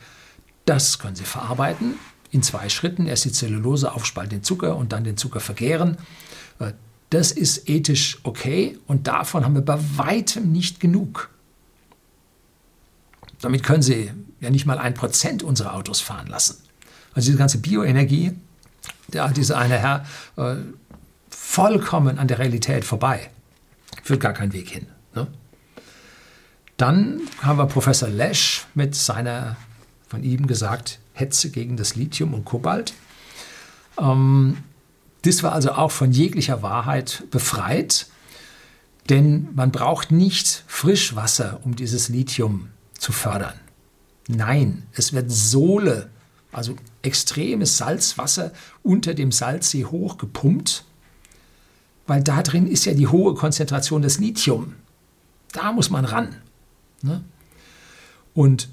das 0.64 0.98
können 0.98 1.16
Sie 1.16 1.24
verarbeiten 1.24 1.94
in 2.30 2.42
zwei 2.42 2.68
Schritten. 2.68 3.06
Erst 3.06 3.24
die 3.24 3.32
Zellulose 3.32 3.92
aufspalten, 3.92 4.38
den 4.38 4.42
Zucker 4.42 4.76
und 4.76 4.92
dann 4.92 5.04
den 5.04 5.16
Zucker 5.16 5.40
vergären. 5.40 5.98
Das 7.12 7.30
ist 7.30 7.68
ethisch 7.68 8.20
okay 8.22 8.78
und 8.86 9.06
davon 9.06 9.44
haben 9.44 9.54
wir 9.54 9.60
bei 9.60 9.78
weitem 9.96 10.50
nicht 10.50 10.80
genug. 10.80 11.28
Damit 13.42 13.62
können 13.62 13.82
Sie 13.82 14.10
ja 14.40 14.48
nicht 14.48 14.64
mal 14.64 14.78
ein 14.78 14.94
Prozent 14.94 15.42
unserer 15.42 15.74
Autos 15.74 16.00
fahren 16.00 16.28
lassen. 16.28 16.56
Also 17.12 17.26
diese 17.26 17.36
ganze 17.36 17.58
Bioenergie, 17.58 18.32
hat 19.14 19.36
dieser 19.36 19.58
eine 19.58 19.78
Herr 19.78 20.06
äh, 20.36 20.54
vollkommen 21.28 22.18
an 22.18 22.28
der 22.28 22.38
Realität 22.38 22.82
vorbei. 22.82 23.28
Führt 24.02 24.20
gar 24.20 24.32
keinen 24.32 24.54
Weg 24.54 24.70
hin. 24.70 24.86
Ne? 25.14 25.26
Dann 26.78 27.20
haben 27.42 27.58
wir 27.58 27.66
Professor 27.66 28.08
Lesch 28.08 28.64
mit 28.72 28.94
seiner, 28.94 29.58
von 30.08 30.24
ihm 30.24 30.46
gesagt, 30.46 30.98
Hetze 31.12 31.50
gegen 31.50 31.76
das 31.76 31.94
Lithium 31.94 32.32
und 32.32 32.46
Kobalt. 32.46 32.94
Ähm, 34.00 34.56
das 35.22 35.42
war 35.42 35.52
also 35.52 35.72
auch 35.72 35.90
von 35.90 36.12
jeglicher 36.12 36.62
Wahrheit 36.62 37.24
befreit, 37.30 38.06
denn 39.08 39.48
man 39.54 39.70
braucht 39.70 40.10
nicht 40.10 40.64
Frischwasser, 40.66 41.60
um 41.64 41.76
dieses 41.76 42.08
Lithium 42.08 42.68
zu 42.98 43.12
fördern. 43.12 43.54
Nein, 44.28 44.86
es 44.92 45.12
wird 45.12 45.30
Sohle, 45.30 46.10
also 46.52 46.76
extremes 47.02 47.78
Salzwasser 47.78 48.52
unter 48.82 49.14
dem 49.14 49.32
Salzsee 49.32 49.84
hochgepumpt, 49.84 50.84
weil 52.06 52.22
da 52.22 52.42
drin 52.42 52.66
ist 52.66 52.84
ja 52.84 52.94
die 52.94 53.08
hohe 53.08 53.34
Konzentration 53.34 54.02
des 54.02 54.18
Lithium. 54.18 54.74
Da 55.52 55.72
muss 55.72 55.90
man 55.90 56.04
ran. 56.04 56.36
Ne? 57.02 57.22
Und 58.34 58.68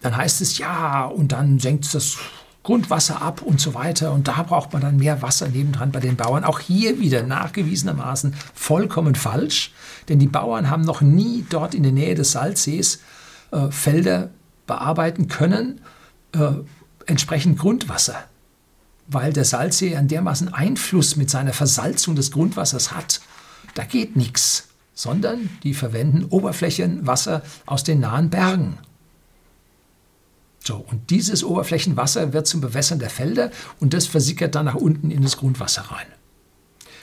dann 0.00 0.16
heißt 0.16 0.40
es 0.40 0.58
ja, 0.58 1.06
und 1.06 1.32
dann 1.32 1.58
senkt 1.58 1.84
es 1.84 1.92
das 1.92 2.18
Grundwasser 2.62 3.22
ab 3.22 3.42
und 3.42 3.60
so 3.60 3.74
weiter. 3.74 4.12
Und 4.12 4.28
da 4.28 4.42
braucht 4.42 4.72
man 4.72 4.82
dann 4.82 4.96
mehr 4.98 5.22
Wasser 5.22 5.48
nebendran 5.48 5.92
bei 5.92 6.00
den 6.00 6.16
Bauern. 6.16 6.44
Auch 6.44 6.60
hier 6.60 7.00
wieder 7.00 7.22
nachgewiesenermaßen 7.22 8.34
vollkommen 8.54 9.14
falsch, 9.14 9.72
denn 10.08 10.18
die 10.18 10.26
Bauern 10.26 10.68
haben 10.68 10.82
noch 10.82 11.00
nie 11.00 11.46
dort 11.48 11.74
in 11.74 11.82
der 11.82 11.92
Nähe 11.92 12.14
des 12.14 12.32
Salzsees 12.32 13.00
äh, 13.50 13.70
Felder 13.70 14.30
bearbeiten 14.66 15.28
können, 15.28 15.80
äh, 16.32 16.52
entsprechend 17.06 17.58
Grundwasser. 17.58 18.24
weil 19.12 19.32
der 19.32 19.44
Salzsee 19.44 19.96
einen 19.96 20.06
dermaßen 20.08 20.54
Einfluss 20.54 21.16
mit 21.16 21.30
seiner 21.30 21.52
Versalzung 21.52 22.14
des 22.14 22.30
Grundwassers 22.30 22.94
hat. 22.94 23.20
Da 23.74 23.84
geht 23.84 24.14
nichts, 24.16 24.68
sondern 24.94 25.50
die 25.64 25.74
verwenden 25.74 26.26
Oberflächenwasser 26.26 27.42
aus 27.66 27.82
den 27.82 28.00
nahen 28.00 28.30
Bergen. 28.30 28.78
So, 30.62 30.76
und 30.76 31.10
dieses 31.10 31.42
Oberflächenwasser 31.42 32.32
wird 32.32 32.46
zum 32.46 32.60
Bewässern 32.60 32.98
der 32.98 33.10
Felder 33.10 33.50
und 33.78 33.94
das 33.94 34.06
versickert 34.06 34.54
dann 34.54 34.66
nach 34.66 34.74
unten 34.74 35.10
in 35.10 35.22
das 35.22 35.36
Grundwasser 35.38 35.82
rein. 35.82 36.06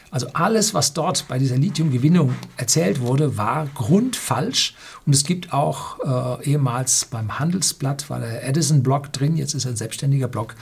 Also 0.09 0.27
alles, 0.33 0.73
was 0.73 0.93
dort 0.93 1.27
bei 1.27 1.37
dieser 1.37 1.57
Lithiumgewinnung 1.57 2.33
erzählt 2.55 3.01
wurde, 3.01 3.35
war 3.35 3.67
grundfalsch. 3.75 4.73
Und 5.05 5.13
es 5.13 5.25
gibt 5.25 5.51
auch 5.51 6.39
äh, 6.39 6.45
ehemals 6.51 7.05
beim 7.05 7.39
Handelsblatt, 7.39 8.09
war 8.09 8.19
der 8.19 8.47
Edison-Blog 8.47 9.11
drin, 9.11 9.35
jetzt 9.35 9.53
ist 9.53 9.65
er 9.65 9.71
ein 9.71 9.77
selbstständiger 9.77 10.29
Blog, 10.29 10.55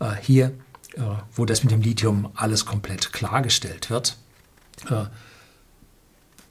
äh, 0.00 0.10
hier, 0.20 0.46
äh, 0.94 1.02
wo 1.32 1.44
das 1.44 1.62
mit 1.62 1.70
dem 1.70 1.80
Lithium 1.80 2.30
alles 2.34 2.66
komplett 2.66 3.12
klargestellt 3.12 3.88
wird. 3.88 4.16
Äh, 4.90 5.04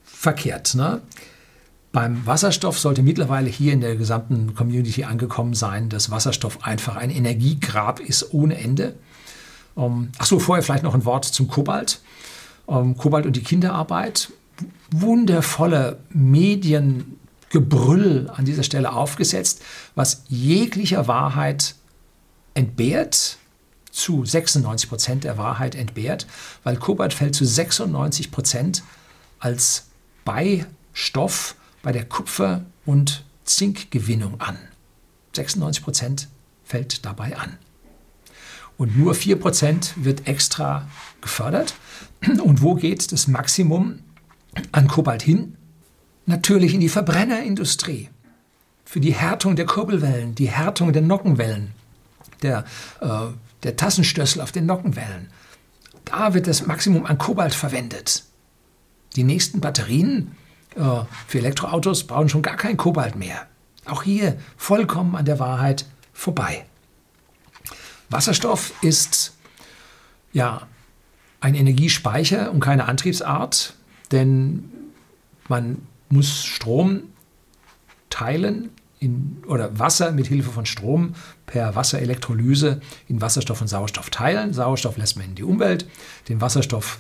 verkehrt. 0.06 0.74
Ne? 0.74 1.02
Beim 1.98 2.26
Wasserstoff 2.28 2.78
sollte 2.78 3.02
mittlerweile 3.02 3.50
hier 3.50 3.74
in 3.74 3.82
der 3.82 3.96
gesamten 3.96 4.54
Community 4.54 5.04
angekommen 5.04 5.56
sein, 5.56 5.90
dass 5.90 6.12
Wasserstoff 6.12 6.64
einfach 6.64 6.96
ein 6.96 7.10
Energiegrab 7.10 8.00
ist 8.00 8.36
ohne 8.36 8.60
Ende. 8.60 8.94
Ähm, 9.76 10.12
Achso, 10.20 10.38
vorher 10.38 10.62
vielleicht 10.62 10.84
noch 10.84 10.94
ein 10.94 11.06
Wort 11.06 11.26
zum 11.26 11.48
Kobalt. 11.48 12.02
Ähm, 12.68 12.96
Kobalt 12.98 13.26
und 13.26 13.36
die 13.36 13.42
Kinderarbeit. 13.42 14.32
Wundervolle 14.92 15.98
Mediengebrüll 16.12 18.30
an 18.32 18.46
dieser 18.46 18.62
Stelle 18.62 18.94
aufgesetzt, 18.94 19.64
was 19.96 20.22
jeglicher 20.28 21.08
Wahrheit 21.08 21.74
entbehrt, 22.54 23.38
zu 23.90 24.24
96 24.24 24.88
Prozent 24.88 25.24
der 25.24 25.40
Wahrheit 25.40 25.74
entbehrt, 25.74 26.28
weil 26.64 26.76
Kobalt 26.76 27.16
fällt 27.16 27.34
zu 27.34 27.44
96 27.44 28.30
Prozent 28.30 28.84
als 29.40 29.88
Beistoff 30.26 31.56
bei 31.82 31.92
der 31.92 32.06
Kupfer- 32.06 32.66
und 32.86 33.24
Zinkgewinnung 33.44 34.42
an. 34.42 34.58
96 35.36 35.84
Prozent 35.84 36.28
fällt 36.64 37.06
dabei 37.06 37.38
an. 37.38 37.58
Und 38.78 38.98
nur 38.98 39.16
4 39.16 39.40
Prozent 39.40 39.94
wird 39.96 40.28
extra 40.28 40.88
gefördert. 41.22 41.76
Und 42.44 42.62
wo 42.62 42.76
geht 42.76 43.12
das 43.12 43.28
Maximum 43.28 44.00
an 44.72 44.88
Kobalt 44.88 45.22
hin? 45.22 45.56
Natürlich 46.26 46.74
in 46.74 46.80
die 46.80 46.90
Verbrennerindustrie. 46.90 48.10
Für 48.86 49.00
die 49.00 49.14
Härtung 49.14 49.56
der 49.56 49.66
Kurbelwellen, 49.66 50.36
die 50.36 50.50
Härtung 50.50 50.94
der 50.94 51.02
Nockenwellen, 51.02 51.74
der, 52.42 52.66
äh, 53.02 53.28
der 53.64 53.76
Tassenstößel 53.76 54.42
auf 54.42 54.52
den 54.52 54.66
Nockenwellen. 54.66 55.30
Da 56.06 56.34
wird 56.34 56.48
das 56.48 56.66
Maximum 56.66 57.06
an 57.06 57.18
Kobalt 57.18 57.54
verwendet. 57.54 58.24
Die 59.16 59.24
nächsten 59.24 59.60
Batterien 59.60 60.37
für 61.28 61.38
Elektroautos 61.38 62.06
brauchen 62.06 62.30
schon 62.30 62.42
gar 62.42 62.56
kein 62.56 62.78
Kobalt 62.78 63.16
mehr. 63.16 63.48
Auch 63.86 64.04
hier 64.04 64.38
vollkommen 64.58 65.16
an 65.16 65.26
der 65.26 65.40
Wahrheit 65.40 65.86
vorbei. 66.14 66.66
Wasserstoff 68.10 68.74
ist 68.82 69.36
ja 70.34 70.68
ein 71.40 71.56
Energiespeicher 71.56 72.52
und 72.52 72.60
keine 72.60 72.86
Antriebsart, 72.86 73.76
denn 74.12 74.72
man 75.48 75.82
muss 76.10 76.44
Strom 76.44 77.04
teilen 78.10 78.70
in, 79.00 79.44
oder 79.48 79.78
Wasser 79.78 80.12
mit 80.12 80.28
Hilfe 80.28 80.52
von 80.52 80.66
Strom 80.66 81.14
per 81.46 81.76
Wasserelektrolyse 81.76 82.82
in 83.08 83.22
Wasserstoff 83.22 83.62
und 83.62 83.68
Sauerstoff 83.68 84.10
teilen. 84.10 84.54
Sauerstoff 84.54 84.98
lässt 84.98 85.18
man 85.18 85.28
in 85.28 85.36
die 85.36 85.44
Umwelt, 85.44 85.88
den 86.30 86.42
Wasserstoff 86.42 87.00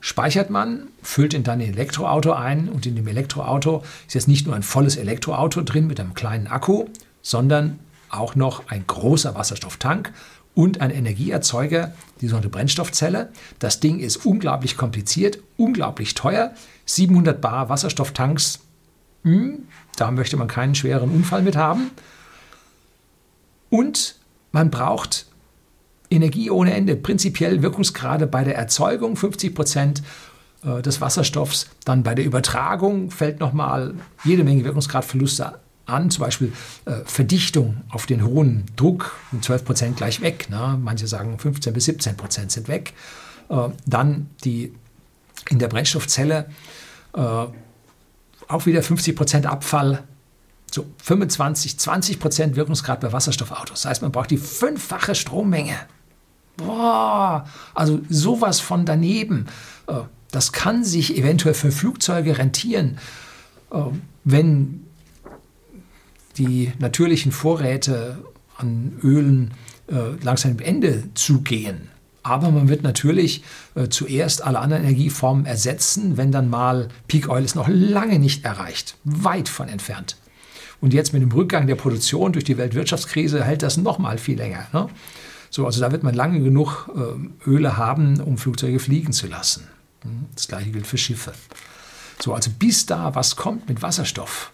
speichert 0.00 0.50
man, 0.50 0.88
füllt 1.02 1.34
ihn 1.34 1.42
dann 1.42 1.60
in 1.60 1.72
Elektroauto 1.72 2.32
ein 2.32 2.68
und 2.68 2.86
in 2.86 2.96
dem 2.96 3.06
Elektroauto 3.06 3.82
ist 4.06 4.14
jetzt 4.14 4.28
nicht 4.28 4.46
nur 4.46 4.56
ein 4.56 4.62
volles 4.62 4.96
Elektroauto 4.96 5.62
drin 5.62 5.86
mit 5.86 6.00
einem 6.00 6.14
kleinen 6.14 6.46
Akku, 6.46 6.86
sondern 7.22 7.78
auch 8.08 8.34
noch 8.34 8.68
ein 8.68 8.84
großer 8.86 9.34
Wasserstofftank 9.34 10.12
und 10.54 10.80
ein 10.80 10.90
Energieerzeuger, 10.90 11.92
die 12.20 12.26
sogenannte 12.26 12.48
Brennstoffzelle. 12.48 13.30
Das 13.58 13.80
Ding 13.80 14.00
ist 14.00 14.26
unglaublich 14.26 14.76
kompliziert, 14.76 15.38
unglaublich 15.56 16.14
teuer. 16.14 16.52
700 16.86 17.40
Bar 17.40 17.68
Wasserstofftanks, 17.68 18.60
mh, 19.22 19.32
hm, 19.32 19.68
da 19.96 20.10
möchte 20.10 20.36
man 20.36 20.48
keinen 20.48 20.74
schweren 20.74 21.10
Unfall 21.10 21.42
mit 21.42 21.56
haben. 21.56 21.90
Und 23.68 24.16
man 24.50 24.70
braucht 24.70 25.26
Energie 26.10 26.50
ohne 26.50 26.74
Ende, 26.74 26.96
prinzipiell 26.96 27.62
Wirkungsgrade 27.62 28.26
bei 28.26 28.44
der 28.44 28.56
Erzeugung 28.56 29.16
50 29.16 29.54
Prozent 29.54 30.02
äh, 30.64 30.82
des 30.82 31.00
Wasserstoffs, 31.00 31.68
dann 31.84 32.02
bei 32.02 32.14
der 32.14 32.24
Übertragung 32.24 33.10
fällt 33.10 33.40
nochmal 33.40 33.94
jede 34.24 34.44
Menge 34.44 34.64
Wirkungsgradverluste 34.64 35.58
an, 35.86 36.10
zum 36.10 36.24
Beispiel 36.24 36.52
äh, 36.84 36.96
Verdichtung 37.04 37.82
auf 37.90 38.06
den 38.06 38.24
hohen 38.24 38.64
Druck, 38.76 39.16
12 39.40 39.64
Prozent 39.64 39.96
gleich 39.96 40.20
weg, 40.20 40.50
ne? 40.50 40.78
manche 40.82 41.06
sagen 41.06 41.38
15 41.38 41.72
bis 41.72 41.84
17 41.86 42.16
Prozent 42.16 42.52
sind 42.52 42.68
weg. 42.68 42.92
Äh, 43.48 43.68
dann 43.86 44.28
die 44.44 44.74
in 45.48 45.58
der 45.58 45.68
Brennstoffzelle 45.68 46.46
auch 47.12 48.66
wieder 48.66 48.84
50 48.84 49.16
Prozent 49.16 49.46
Abfall, 49.46 50.04
so 50.70 50.86
25, 51.02 51.76
20 51.76 52.20
Prozent 52.20 52.54
Wirkungsgrad 52.54 53.00
bei 53.00 53.12
Wasserstoffautos. 53.12 53.82
Das 53.82 53.90
heißt, 53.90 54.02
man 54.02 54.12
braucht 54.12 54.30
die 54.30 54.36
fünffache 54.36 55.16
Strommenge 55.16 55.74
boah, 56.64 57.46
also 57.74 58.00
sowas 58.08 58.60
von 58.60 58.84
daneben. 58.84 59.46
Äh, 59.86 59.94
das 60.30 60.52
kann 60.52 60.84
sich 60.84 61.16
eventuell 61.16 61.54
für 61.54 61.72
Flugzeuge 61.72 62.38
rentieren, 62.38 62.98
äh, 63.72 63.78
wenn 64.24 64.84
die 66.38 66.72
natürlichen 66.78 67.32
Vorräte 67.32 68.18
an 68.56 68.92
Ölen 69.02 69.52
äh, 69.88 70.22
langsam 70.22 70.56
dem 70.56 70.64
Ende 70.64 71.04
zugehen. 71.14 71.88
Aber 72.22 72.50
man 72.50 72.68
wird 72.68 72.82
natürlich 72.82 73.42
zuerst 73.88 74.44
alle 74.44 74.58
anderen 74.58 74.82
Energieformen 74.82 75.46
ersetzen, 75.46 76.18
wenn 76.18 76.30
dann 76.30 76.50
mal 76.50 76.88
Peak 77.08 77.30
Oil 77.30 77.42
ist 77.42 77.54
noch 77.54 77.66
lange 77.66 78.18
nicht 78.18 78.44
erreicht, 78.44 78.98
weit 79.04 79.48
von 79.48 79.70
entfernt. 79.70 80.16
Und 80.82 80.92
jetzt 80.92 81.14
mit 81.14 81.22
dem 81.22 81.32
Rückgang 81.32 81.66
der 81.66 81.76
Produktion 81.76 82.32
durch 82.32 82.44
die 82.44 82.58
Weltwirtschaftskrise 82.58 83.42
hält 83.42 83.62
das 83.62 83.78
noch 83.78 83.98
mal 83.98 84.18
viel 84.18 84.36
länger. 84.36 84.66
Ne? 84.74 84.88
So, 85.50 85.66
also 85.66 85.80
da 85.80 85.90
wird 85.90 86.04
man 86.04 86.14
lange 86.14 86.40
genug 86.40 86.88
äh, 86.94 87.48
Öle 87.48 87.76
haben, 87.76 88.20
um 88.20 88.38
Flugzeuge 88.38 88.78
fliegen 88.78 89.12
zu 89.12 89.26
lassen. 89.26 89.66
Hm, 90.02 90.26
das 90.34 90.48
gleiche 90.48 90.70
gilt 90.70 90.86
für 90.86 90.98
Schiffe. 90.98 91.32
So, 92.20 92.34
also 92.34 92.50
bis 92.58 92.86
da 92.86 93.14
was 93.14 93.36
kommt 93.36 93.68
mit 93.68 93.82
Wasserstoff. 93.82 94.52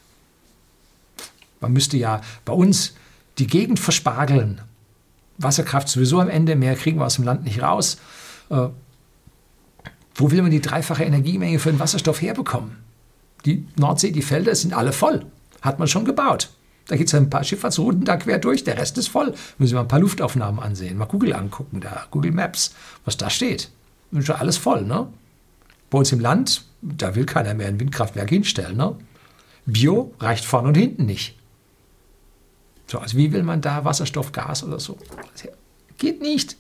Man 1.61 1.73
müsste 1.73 1.97
ja 1.97 2.21
bei 2.45 2.53
uns 2.53 2.95
die 3.39 3.47
Gegend 3.47 3.79
verspargeln. 3.79 4.63
Wasserkraft 5.39 5.89
sowieso 5.89 6.21
am 6.21 6.31
Ende, 6.31 6.57
mehr 6.57 6.75
kriegen 6.77 6.99
wir 6.99 7.07
aus 7.07 7.17
dem 7.17 7.25
Land 7.25 7.45
nicht 7.45 7.63
raus. 7.63 7.99
Äh, 8.49 8.69
wo 10.15 10.31
will 10.31 10.41
man 10.41 10.51
die 10.51 10.63
dreifache 10.63 11.05
Energiemenge 11.05 11.59
für 11.59 11.71
den 11.71 11.79
Wasserstoff 11.79 12.23
herbekommen? 12.23 12.79
Die 13.45 13.67
Nordsee, 13.77 14.13
die 14.13 14.23
Felder 14.23 14.55
sind 14.55 14.73
alle 14.73 14.93
voll. 14.93 15.27
Hat 15.61 15.79
man 15.79 15.89
schon 15.89 16.07
gebaut. 16.07 16.49
Da 16.87 16.97
gibt 16.97 17.09
es 17.09 17.15
ein 17.15 17.31
paar 17.31 17.43
Schifffahrtsrouten 17.43 18.05
da 18.05 18.17
quer 18.17 18.39
durch, 18.39 18.65
der 18.65 18.79
Rest 18.79 18.97
ist 18.99 19.09
voll. 19.09 19.35
Müssen 19.59 19.73
wir 19.73 19.77
mal 19.77 19.83
ein 19.83 19.89
paar 19.89 20.01
Luftaufnahmen 20.01 20.61
ansehen, 20.61 20.97
mal 20.97 21.07
Google 21.07 21.33
angucken, 21.35 21.81
da 21.81 22.07
Google 22.11 22.33
Maps, 22.33 22.75
was 23.05 23.17
da 23.17 23.29
steht. 23.29 23.71
Ist 24.13 24.27
schon 24.27 24.37
alles 24.37 24.57
voll, 24.57 24.83
ne? 24.83 25.09
Bei 25.91 25.99
uns 25.99 26.13
im 26.13 26.21
Land, 26.21 26.65
da 26.81 27.15
will 27.15 27.27
keiner 27.27 27.55
mehr 27.55 27.69
ein 27.69 27.81
Windkraftwerk 27.81 28.29
hinstellen, 28.29 28.77
ne? 28.77 28.97
Bio 29.67 30.15
reicht 30.21 30.45
vorne 30.45 30.69
und 30.69 30.77
hinten 30.77 31.07
nicht. 31.07 31.37
So, 32.87 33.01
also 33.01 33.17
wie 33.17 33.33
will 33.33 33.43
man 33.43 33.61
da 33.61 33.85
Wasserstoff, 33.85 34.31
Gas 34.31 34.63
oder 34.63 34.79
so? 34.79 34.97
Geht 35.99 36.23
nicht. 36.23 36.57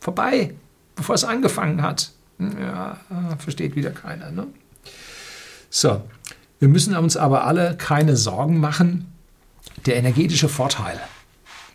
Vorbei, 0.00 0.54
bevor 0.94 1.14
es 1.14 1.24
angefangen 1.24 1.82
hat. 1.82 2.12
Ja, 2.38 2.98
versteht 3.38 3.76
wieder 3.76 3.90
keiner. 3.90 4.30
Ne? 4.30 4.46
So, 5.68 6.02
wir 6.58 6.68
müssen 6.68 6.96
uns 6.96 7.16
aber 7.16 7.44
alle 7.44 7.76
keine 7.76 8.16
Sorgen 8.16 8.58
machen, 8.58 9.12
der 9.84 9.96
energetische 9.96 10.48
Vorteil 10.48 11.00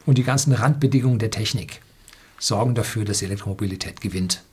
und 0.06 0.17
die 0.17 0.23
ganzen 0.23 0.54
Randbedingungen 0.54 1.19
der 1.19 1.32
Technik 1.32 1.82
sorgen 2.39 2.75
dafür, 2.75 3.06
dass 3.06 3.19
die 3.19 3.25
Elektromobilität 3.25 4.01
gewinnt. 4.01 4.43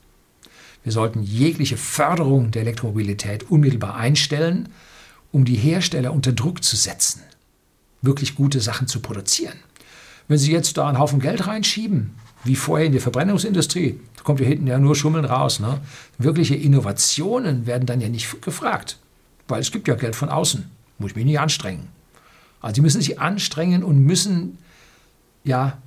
Wir 0.83 0.91
sollten 0.91 1.23
jegliche 1.23 1.77
Förderung 1.77 2.51
der 2.51 2.61
Elektromobilität 2.61 3.49
unmittelbar 3.49 3.95
einstellen, 3.95 4.69
um 5.31 5.45
die 5.45 5.55
Hersteller 5.55 6.13
unter 6.13 6.31
Druck 6.31 6.63
zu 6.63 6.75
setzen, 6.75 7.21
wirklich 8.01 8.35
gute 8.35 8.61
Sachen 8.61 8.87
zu 8.87 9.01
produzieren. 9.01 9.57
Wenn 10.27 10.37
Sie 10.37 10.51
jetzt 10.51 10.77
da 10.77 10.87
einen 10.87 10.99
Haufen 10.99 11.19
Geld 11.19 11.47
reinschieben, 11.47 12.11
wie 12.43 12.55
vorher 12.55 12.85
in 12.85 12.93
die 12.93 12.99
Verbrennungsindustrie, 12.99 13.99
da 14.15 14.23
kommt 14.23 14.39
ja 14.39 14.45
hinten 14.45 14.67
ja 14.67 14.79
nur 14.79 14.95
Schummeln 14.95 15.25
raus. 15.25 15.59
Ne? 15.59 15.81
Wirkliche 16.17 16.55
Innovationen 16.55 17.65
werden 17.65 17.85
dann 17.85 17.99
ja 17.99 18.09
nicht 18.09 18.41
gefragt, 18.41 18.99
weil 19.47 19.59
es 19.59 19.71
gibt 19.71 19.87
ja 19.87 19.95
Geld 19.95 20.15
von 20.15 20.29
außen. 20.29 20.69
Muss 20.99 21.11
ich 21.11 21.15
mich 21.15 21.25
nicht 21.25 21.39
anstrengen. 21.39 21.87
Also 22.61 22.75
sie 22.75 22.81
müssen 22.81 23.01
sich 23.01 23.19
anstrengen 23.19 23.83
und 23.83 23.99
müssen 23.99 24.57
ja 25.43 25.77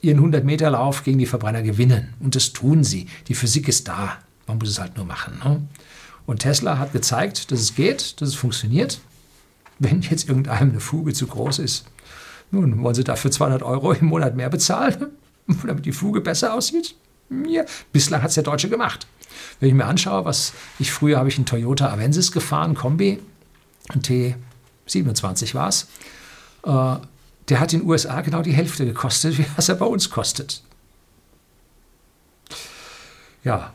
ihren 0.00 0.20
100-Meter-Lauf 0.20 1.04
gegen 1.04 1.18
die 1.18 1.26
Verbrenner 1.26 1.62
gewinnen. 1.62 2.14
Und 2.20 2.36
das 2.36 2.52
tun 2.52 2.84
sie. 2.84 3.06
Die 3.28 3.34
Physik 3.34 3.68
ist 3.68 3.88
da. 3.88 4.18
Man 4.46 4.58
muss 4.58 4.68
es 4.68 4.78
halt 4.78 4.96
nur 4.96 5.04
machen. 5.04 5.40
Ne? 5.44 5.62
Und 6.26 6.40
Tesla 6.40 6.78
hat 6.78 6.92
gezeigt, 6.92 7.50
dass 7.50 7.60
es 7.60 7.74
geht, 7.74 8.20
dass 8.20 8.28
es 8.28 8.34
funktioniert. 8.34 9.00
Wenn 9.78 10.02
jetzt 10.02 10.28
irgendeinem 10.28 10.70
eine 10.70 10.80
Fuge 10.80 11.12
zu 11.12 11.26
groß 11.26 11.60
ist, 11.60 11.86
nun 12.50 12.82
wollen 12.82 12.94
sie 12.94 13.04
dafür 13.04 13.30
200 13.30 13.62
Euro 13.62 13.92
im 13.92 14.06
Monat 14.06 14.36
mehr 14.36 14.50
bezahlen, 14.50 15.06
damit 15.66 15.86
die 15.86 15.92
Fuge 15.92 16.20
besser 16.20 16.54
aussieht. 16.54 16.94
Ja, 17.46 17.64
bislang 17.92 18.22
hat 18.22 18.30
es 18.30 18.34
der 18.34 18.42
Deutsche 18.42 18.68
gemacht. 18.68 19.06
Wenn 19.60 19.68
ich 19.68 19.74
mir 19.74 19.84
anschaue, 19.84 20.24
was 20.24 20.52
ich 20.78 20.90
früher 20.90 21.18
habe 21.18 21.28
ich 21.28 21.36
einen 21.36 21.46
Toyota 21.46 21.90
Avensis 21.90 22.32
gefahren, 22.32 22.74
Kombi, 22.74 23.20
ein 23.90 24.02
T27 24.02 25.54
war 25.54 25.68
es. 25.68 25.88
Äh, 26.68 26.96
der 27.48 27.60
hat 27.60 27.72
in 27.72 27.80
den 27.80 27.88
USA 27.88 28.20
genau 28.20 28.42
die 28.42 28.52
Hälfte 28.52 28.84
gekostet, 28.84 29.38
wie 29.38 29.46
was 29.56 29.68
er 29.68 29.76
bei 29.76 29.86
uns 29.86 30.10
kostet. 30.10 30.62
Ja, 33.42 33.72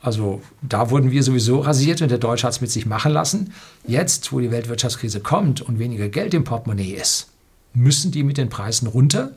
also 0.00 0.40
da 0.62 0.90
wurden 0.90 1.10
wir 1.10 1.22
sowieso 1.22 1.60
rasiert 1.60 2.00
und 2.00 2.10
der 2.10 2.18
Deutsche 2.18 2.46
hat 2.46 2.54
es 2.54 2.60
mit 2.60 2.70
sich 2.70 2.86
machen 2.86 3.12
lassen. 3.12 3.52
Jetzt, 3.86 4.32
wo 4.32 4.38
die 4.38 4.52
Weltwirtschaftskrise 4.52 5.20
kommt 5.20 5.60
und 5.60 5.80
weniger 5.80 6.08
Geld 6.08 6.32
im 6.34 6.44
Portemonnaie 6.44 6.94
ist, 6.94 7.28
müssen 7.74 8.12
die 8.12 8.22
mit 8.22 8.36
den 8.36 8.48
Preisen 8.48 8.86
runter. 8.86 9.32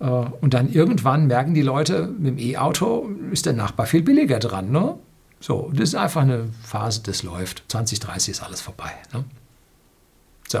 Äh, 0.00 0.04
und 0.04 0.52
dann 0.52 0.70
irgendwann 0.70 1.26
merken 1.26 1.54
die 1.54 1.62
Leute, 1.62 2.06
mit 2.06 2.26
dem 2.26 2.38
E-Auto 2.38 3.08
ist 3.32 3.46
der 3.46 3.54
Nachbar 3.54 3.86
viel 3.86 4.02
billiger 4.02 4.38
dran. 4.38 4.70
Ne? 4.70 4.96
So, 5.40 5.70
das 5.72 5.90
ist 5.90 5.94
einfach 5.94 6.22
eine 6.22 6.48
Phase, 6.62 7.02
das 7.02 7.22
läuft. 7.22 7.64
2030 7.68 8.32
ist 8.32 8.42
alles 8.42 8.60
vorbei. 8.60 8.92
Ne? 9.14 9.24
So, 10.48 10.60